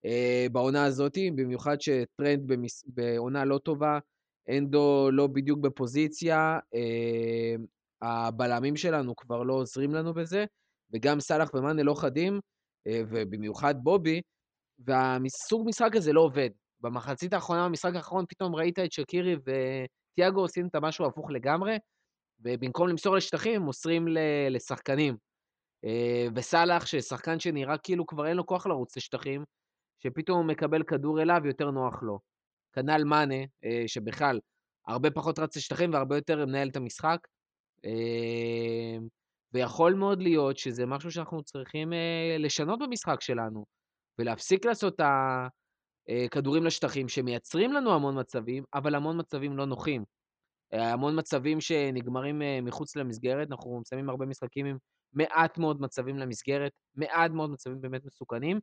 [0.06, 4.00] אה, בעונה הזאת, במיוחד שטרנד במס- בעונה לא טובה,
[4.58, 7.56] אנדו לא בדיוק בפוזיציה, אה,
[8.02, 10.46] הבלמים שלנו כבר לא עוזרים לנו בזה,
[10.94, 12.40] וגם סאלח ומאנה לא חדים,
[12.88, 14.22] אה, ובמיוחד בובי,
[14.80, 16.50] והסוג משחק הזה לא עובד.
[16.82, 21.78] במחצית האחרונה, במשחק האחרון, פתאום ראית את שקירי וטיאגו עושים את המשהו הפוך לגמרי,
[22.40, 24.08] ובמקום למסור לשטחים, מוסרים
[24.50, 25.18] לשחקנים.
[25.86, 29.44] אה, וסאלח, ששחקן שנראה כאילו כבר אין לו כוח לרוץ לשטחים,
[30.00, 32.29] שפתאום הוא מקבל כדור אליו, יותר נוח לו.
[32.74, 34.40] כנ"ל מאנה, אה, שבכלל
[34.88, 37.18] הרבה פחות רץ לשטחים והרבה יותר מנהל את המשחק.
[37.86, 38.98] אה,
[39.54, 43.66] ויכול מאוד להיות שזה משהו שאנחנו צריכים אה, לשנות במשחק שלנו,
[44.20, 45.06] ולהפסיק לעשות את
[46.10, 50.04] הכדורים לשטחים, שמייצרים לנו המון מצבים, אבל המון מצבים לא נוחים.
[50.74, 54.78] אה, המון מצבים שנגמרים אה, מחוץ למסגרת, אנחנו מסיימים הרבה משחקים עם
[55.14, 58.60] מעט מאוד מצבים למסגרת, מעט מאוד מצבים באמת מסוכנים,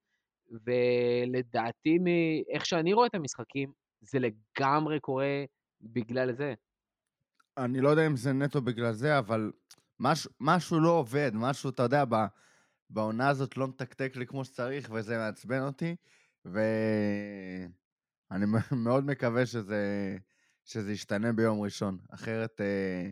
[0.67, 3.73] ולדעתי, מאיך שאני רואה את המשחקים,
[4.09, 5.45] זה לגמרי קורה
[5.81, 6.55] בגלל זה.
[7.59, 9.53] אני לא יודע אם זה נטו בגלל זה, אבל
[10.01, 12.15] משהו, משהו לא עובד, משהו, אתה יודע, ב,
[12.91, 15.97] בעונה הזאת לא מתקתק לי כמו שצריך, וזה מעצבן אותי,
[16.45, 17.67] ואני
[18.85, 20.17] מאוד מקווה שזה,
[20.65, 21.99] שזה ישתנה ביום ראשון.
[22.11, 23.11] אחרת, אה,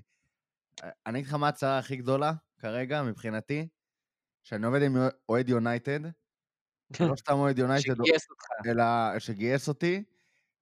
[1.07, 3.69] אני אגיד לך מה הצרה הכי גדולה כרגע, מבחינתי,
[4.43, 4.97] שאני עובד עם
[5.29, 6.01] אוהד יונייטד,
[7.11, 8.45] לא סתם אוהד יונייטד, שגייס אותך.
[8.67, 10.05] אלא שגייס אותי,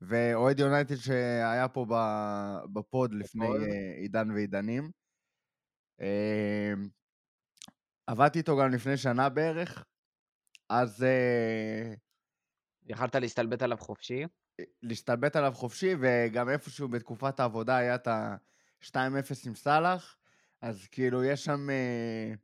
[0.09, 1.87] ואוהד יונייטד שהיה פה
[2.73, 3.47] בפוד לפני.
[3.47, 4.91] אה, עידן ועידנים.
[6.01, 6.73] אה,
[8.07, 9.85] עבדתי איתו גם לפני שנה בערך,
[10.69, 11.95] אז אה,
[12.87, 14.25] יכלת להסתלבט עליו חופשי.
[14.83, 18.97] להסתלבט עליו חופשי, וגם איפשהו בתקופת העבודה היה את ה-2-0
[19.47, 20.17] עם סאלח,
[20.61, 21.71] אז כאילו יש שם...
[21.71, 22.35] אה,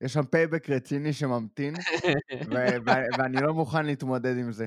[0.00, 1.74] יש שם payback רציני שממתין,
[2.50, 4.66] ו- ו- ואני לא מוכן להתמודד עם זה.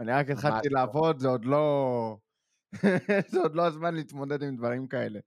[0.00, 0.68] אני רק התחלתי.
[0.68, 2.16] לעבוד, זה עוד לא...
[3.30, 5.20] זה עוד לא הזמן להתמודד עם דברים כאלה.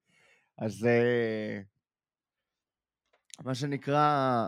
[0.57, 1.59] אז אה,
[3.43, 4.47] מה שנקרא,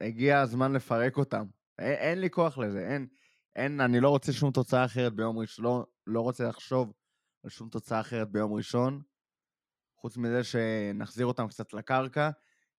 [0.00, 1.46] הגיע הזמן לפרק אותם.
[1.78, 3.06] אין, אין לי כוח לזה, אין,
[3.56, 6.92] אין, אני לא רוצה שום תוצאה אחרת ביום ראשון, לא, לא רוצה לחשוב
[7.44, 9.02] על שום תוצאה אחרת ביום ראשון,
[9.96, 12.30] חוץ מזה שנחזיר אותם קצת לקרקע,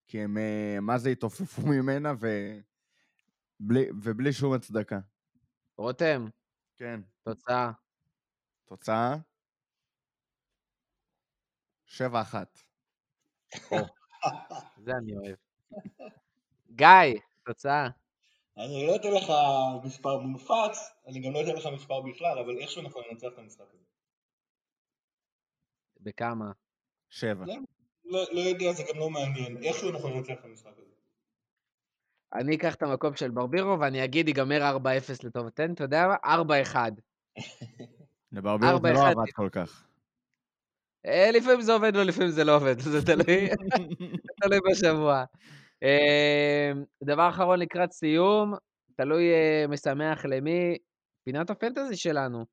[0.07, 2.13] כי הם, אה, מה זה התעופפו ממנה,
[3.59, 4.99] ובלי, ובלי שום הצדקה.
[5.77, 6.27] רותם,
[6.83, 6.99] כן.
[7.23, 7.71] תוצאה.
[8.65, 9.15] תוצאה?
[11.87, 11.91] 7-1.
[14.77, 15.35] זה אני אוהב.
[16.69, 17.87] גיא, תוצאה.
[18.57, 19.33] אני לא אתן לך
[19.83, 20.77] מספר מונפץ,
[21.07, 23.83] אני גם לא אתן לך מספר בכלל, אבל איכשהו אנחנו ננצח את המשחק הזה.
[25.99, 26.51] בכמה?
[27.09, 27.45] 7.
[28.05, 29.63] לא, לא יודע, זה גם לא מעניין.
[29.63, 30.92] איכשהו אנחנו ננצח את המשחק הזה.
[32.33, 34.85] אני אקח את המקום של ברבירו ואני אגיד, ייגמר 4-0
[35.23, 36.15] לטובתנו, אתה יודע מה?
[36.73, 36.75] 4-1.
[38.31, 39.11] לברבירו זה לא 4-1.
[39.11, 39.87] עבד כל כך.
[41.05, 43.49] אה, לפעמים זה עובד לו, לפעמים זה לא עובד, זה תלוי,
[44.41, 45.23] תלוי בשבוע.
[45.83, 46.71] אה,
[47.03, 48.53] דבר אחרון לקראת סיום,
[48.95, 50.77] תלוי אה, משמח למי,
[51.23, 52.45] פינת הפנטזי שלנו.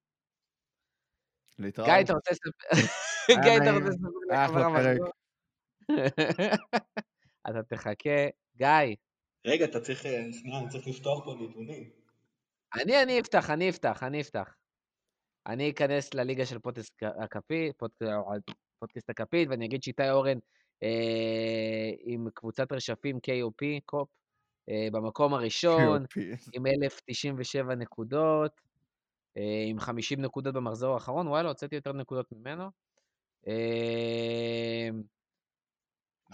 [1.59, 1.89] להתראות.
[1.89, 2.69] גיא, אתה רוצה לספר...
[3.43, 3.73] גיא, אתה.
[3.73, 4.99] רוצה לספר אחלה פרק.
[7.51, 8.27] אתה תחכה.
[8.57, 8.95] גיא,
[9.47, 11.91] רגע, אתה צריך, אה, שנייה, אני צריך לפתוח פה נתונים.
[12.75, 14.55] אני, אני אפתח, אני אפתח, אני אפתח.
[15.47, 17.95] אני אכנס לליגה של פודקאסט הכפית, פודק-
[18.79, 20.39] פודקאסט הכפית, ואני אגיד שאיתי אורן
[20.83, 24.09] אה, עם קבוצת רשפים KOP, קופ,
[24.69, 26.05] אה, במקום הראשון.
[26.53, 28.53] עם 1,097 נקודות,
[29.37, 32.65] אה, עם 50 נקודות במחזור האחרון, וואלה, הוצאתי יותר נקודות ממנו.
[33.49, 34.89] אה,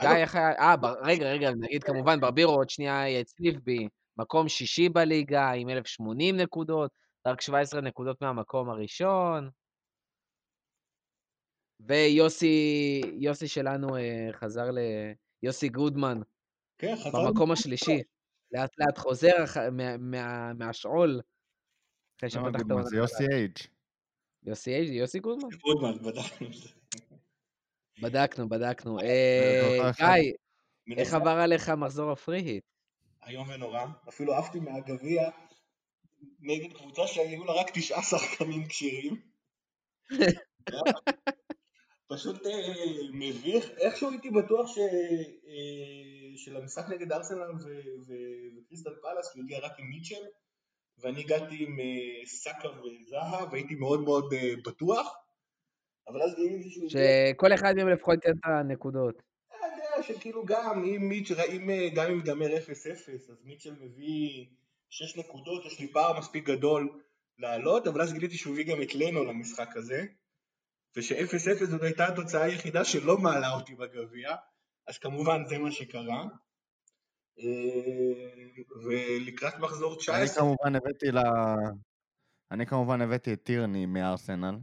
[0.00, 0.52] גיא, איך היה...
[0.58, 3.88] אה, רגע, רגע, נגיד כמובן, ברבירו עוד שנייה הצליף בי,
[4.18, 6.90] מקום שישי בליגה עם 1,080 נקודות,
[7.26, 9.50] רק 17 נקודות מהמקום הראשון.
[11.80, 14.78] ויוסי, יוסי שלנו אה, חזר ל...
[15.42, 16.18] יוסי גודמן,
[16.78, 17.28] כן, חזרנו.
[17.28, 18.02] במקום השלישי.
[18.52, 21.20] לאט לאט חוזר אח- מה- מה- מהשאול.
[22.18, 22.70] אחרי למה שפתח את גודמן?
[22.72, 22.88] העונה.
[22.88, 23.56] זה יוסי אייג'.
[24.42, 25.48] יוסי אייג', יוסי גודמן?
[25.64, 26.68] גודמן, בדקנו את זה.
[28.02, 29.00] בדקנו, בדקנו.
[29.00, 30.14] אה, אחד.
[30.86, 32.64] גיא, איך עבר עליך מחזור הפרי-היט?
[33.26, 33.84] איום ונורא.
[34.08, 35.30] אפילו עפתי מהגביע
[36.40, 39.16] נגד קבוצה שהיו לה רק תשעה שחקנים כשירים.
[42.08, 42.52] פשוט אה,
[43.12, 43.70] מביך.
[43.70, 44.78] איכשהו הייתי בטוח ש...
[45.48, 50.24] אה, שלמשחק נגד ארסנל ו- ו- וקריסטל פלאס הוא הגיע רק עם מיטשל,
[50.98, 55.14] ואני הגעתי עם אה, סאקה וזהה, והייתי מאוד מאוד אה, בטוח.
[56.08, 59.22] אבל אז גיליתי שהוא שכל אחד מהם לפחות ייתן את הנקודות.
[59.48, 64.46] אתה יודע שכאילו גם אם מיטשל, אם, אה, גם אם ייגמר 0-0, אז מיטשל מביא
[64.90, 67.00] 6 נקודות, יש לי פער מספיק גדול
[67.38, 70.04] לעלות, אבל אז גיליתי שהוא הביא גם את לנו למשחק הזה,
[70.96, 74.34] וש-0-0 זאת הייתה התוצאה היחידה שלא מעלה אותי בגביע,
[74.86, 76.24] אז כמובן זה מה שקרה.
[77.38, 78.46] אה,
[78.84, 81.18] ולקראת מחזור אני 19, כמובן הבאתי ל...
[82.50, 84.56] אני כמובן הבאתי את טירני מארסנל,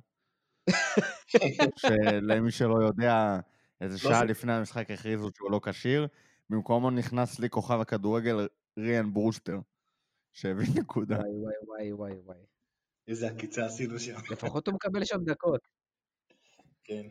[1.76, 3.39] שלמי שלא יודע,
[3.82, 6.07] איזה שעה זה- לפני המשחק הכריזו שהוא לא כשיר,
[6.49, 8.47] במקומו נכנס לי כוכב הכדורגל
[8.80, 9.59] ריאן ברושטר,
[10.34, 11.16] שהביא נקודה.
[11.16, 11.30] וואי
[11.68, 12.38] וואי וואי וואי וואי.
[13.07, 15.61] איזה עקיצה עשינו שם, לפחות הוא מקבל שם דקות.
[16.84, 17.01] כן.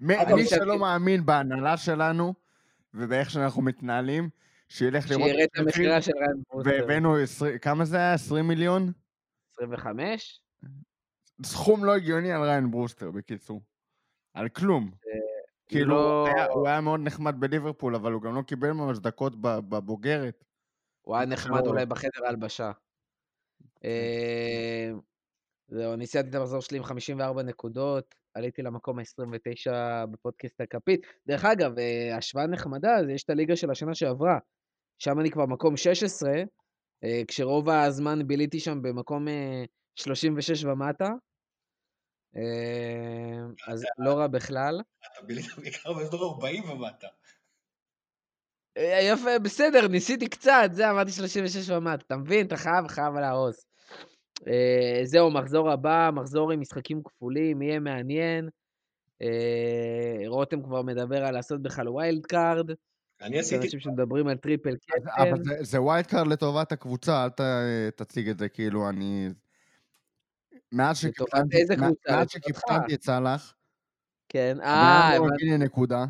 [0.00, 0.14] מי
[0.46, 2.34] שלא מאמין בהנהלה שלנו
[2.94, 4.28] ובאיך שאנחנו מתנהלים,
[4.68, 6.70] שילך לראות שירד את המכירה של ריין ברוסטר.
[6.70, 8.14] והבאנו 20, כמה זה היה?
[8.14, 8.92] 20 מיליון?
[9.52, 10.40] 25?
[11.44, 13.60] סכום לא הגיוני על ריין ברוסטר, בקיצור.
[14.34, 14.90] על כלום.
[15.68, 19.32] כאילו, לא- היה- הוא היה מאוד נחמד בליברפול, אבל הוא גם לא קיבל ממש דקות
[19.40, 20.44] בבוגרת.
[21.02, 22.72] הוא היה נחמד אולי בחדר הלבשה.
[23.84, 24.90] אה,
[25.68, 29.72] זהו, אני סיימתי את המחזור שלי עם 54 נקודות, עליתי למקום ה-29
[30.10, 31.00] בפודקאסט הכפית.
[31.26, 34.38] דרך אגב, אה, השוואה נחמדה, זה יש את הליגה של השנה שעברה.
[34.98, 36.30] שם אני כבר מקום 16,
[37.04, 39.64] אה, כשרוב הזמן ביליתי שם במקום אה,
[39.94, 41.08] 36 ומטה.
[42.36, 42.42] אה,
[43.72, 44.80] אז לא רע בכלל.
[45.00, 47.06] אתה בילית בעיקר באזור 40 ומטה.
[48.76, 52.46] אה, יפה, בסדר, ניסיתי קצת, זה, אמרתי 36 ומטה, אתה מבין?
[52.46, 53.66] אתה חייב, חייב להרוס.
[54.48, 58.48] אה, זהו, מחזור הבא, מחזור עם משחקים כפולים, יהיה מעניין.
[60.26, 62.70] רותם כבר מדבר על לעשות בכלל wild card.
[63.22, 65.08] אני יש עשיתי אנשים שמדברים על triple captain.
[65.22, 67.30] אבל זה- wild card לטובת הקבוצה, אל
[67.96, 69.28] תציג את זה כאילו אני...
[70.72, 71.56] מאז שקיפטנתי.
[72.28, 73.54] שקיפטנתי את סאלח,
[74.28, 75.58] כן, אה, הבנתי.
[75.58, 76.04] נקודה.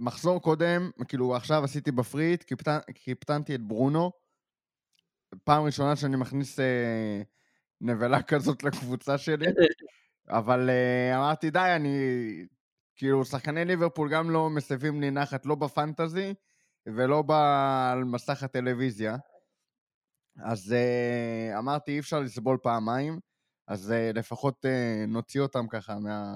[0.00, 4.12] מחזור קודם, כאילו עכשיו עשיתי בפריט, קיפטנ- קיפטנתי את ברונו.
[5.44, 7.22] פעם ראשונה שאני מכניס אה,
[7.80, 9.46] נבלה כזאת לקבוצה שלי,
[10.28, 11.98] אבל אה, אמרתי די, אני...
[12.96, 16.34] כאילו, שחקני ליברפול גם לא מסבים לי נחת, לא בפנטזי
[16.86, 17.30] ולא ב...
[17.92, 19.16] על מסך הטלוויזיה.
[20.44, 23.20] אז אה, אמרתי, אי אפשר לסבול פעמיים,
[23.68, 26.34] אז אה, לפחות אה, נוציא אותם ככה מה...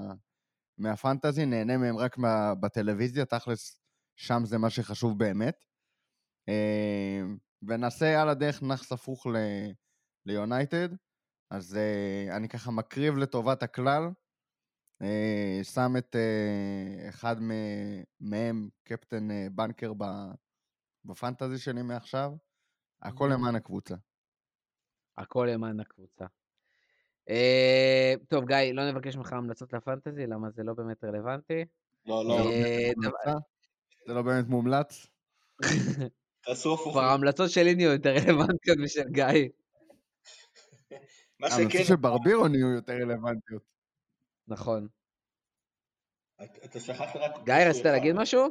[0.77, 2.55] מהפנטזי, נהנה מהם רק מה...
[2.55, 3.81] בטלוויזיה, תכלס,
[4.15, 5.65] שם זה מה שחשוב באמת.
[6.49, 7.21] אה,
[7.67, 9.27] ונעשה על הדרך נאחס הפוך.
[10.25, 10.89] ליונייטד,
[11.49, 14.03] אז אה, אני ככה מקריב לטובת הכלל,
[15.01, 17.35] אה, שם את אה, אחד
[18.19, 19.93] מהם, קפטן אה, בנקר.
[21.05, 22.31] בפנטזי שלי מעכשיו,
[23.01, 23.95] הכל למען הקבוצה.
[25.17, 26.25] הכל למען הקבוצה.
[27.29, 31.65] אה, טוב, גיא, לא נבקש ממך המלצות לפנטזי, למה זה לא באמת רלוונטי.
[32.05, 33.39] לא, לא, אה, המלצה?
[34.07, 35.07] זה לא באמת מומלץ?
[36.41, 36.91] תעשו הפוך.
[36.91, 39.49] כבר ההמלצות שלי נהיו יותר רלוונטיות משל גיא.
[41.39, 43.63] מה ההמלצות של ברבירו נהיו יותר רלוונטיות.
[44.47, 44.87] נכון.
[46.43, 47.31] אתה- אתה שכחת רק...
[47.45, 48.47] גיא, רצית להגיד משהו?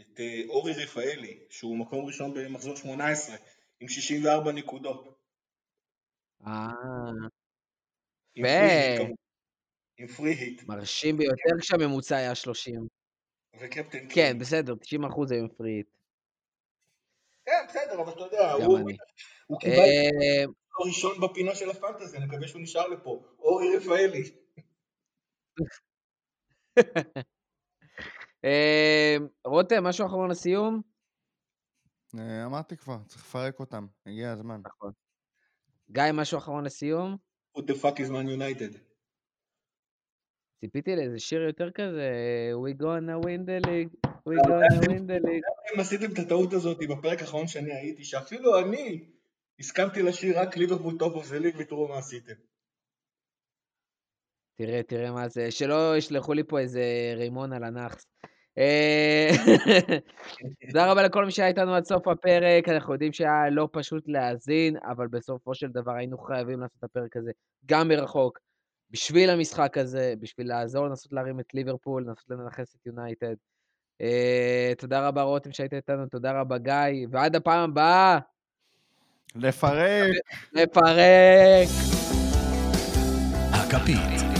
[0.00, 3.36] את אה, אורי רפאלי, שהוא מקום ראשון במחזור 18,
[3.80, 5.18] עם 64 נקודות.
[6.46, 6.66] אה,
[8.34, 9.04] עם free hit יפה.
[9.04, 9.14] כמובן.
[9.98, 10.62] עם free hit.
[10.62, 12.86] מרשים ביותר כשהממוצע היה 30.
[13.60, 14.40] וקפטן כן, קינג.
[14.40, 15.86] בסדר, 90% היו עם free hit.
[17.44, 18.96] כן, בסדר, אבל אתה יודע, גם הוא אני.
[19.46, 23.22] הוא קיבל אה, אותו ראשון בפינה של הפנטזי, אני מקווה שהוא נשאר לפה.
[23.38, 24.22] אורי רפאלי.
[28.44, 30.80] אה, רותם, משהו אחרון לסיום?
[32.18, 34.60] אה, אמרתי כבר, צריך לפרק אותם, הגיע הזמן.
[34.64, 34.92] נכון.
[35.90, 37.16] גיא, משהו אחרון לסיום?
[37.58, 38.78] What the fuck is man united.
[40.60, 42.10] ציפיתי לאיזה שיר יותר כזה,
[42.64, 45.74] We gonna win the league, We gonna win the league.
[45.74, 49.10] אם עשיתם את הטעות הזאת בפרק האחרון שאני הייתי, שאפילו אני
[49.58, 52.32] הסכמתי לשיר רק ליברפול top of the league ותראו מה עשיתם.
[54.60, 56.82] תראה, תראה מה זה, שלא ישלחו לי פה איזה
[57.16, 58.06] רימון על הנאחס.
[58.58, 59.30] אה,
[60.66, 64.76] תודה רבה לכל מי שהיה איתנו עד סוף הפרק, אנחנו יודעים שהיה לא פשוט להאזין,
[64.84, 67.30] אבל בסופו של דבר היינו חייבים לעשות את הפרק הזה
[67.66, 68.38] גם מרחוק,
[68.90, 73.34] בשביל המשחק הזה, בשביל לעזור לנסות להרים את ליברפול, לנסות לנכס את יונייטד.
[74.00, 78.18] אה, תודה רבה רותם שהיית איתנו, תודה רבה גיא, ועד הפעם הבאה,
[79.34, 80.10] לפרק!
[80.52, 81.68] לפרק!
[83.52, 84.39] הכפית.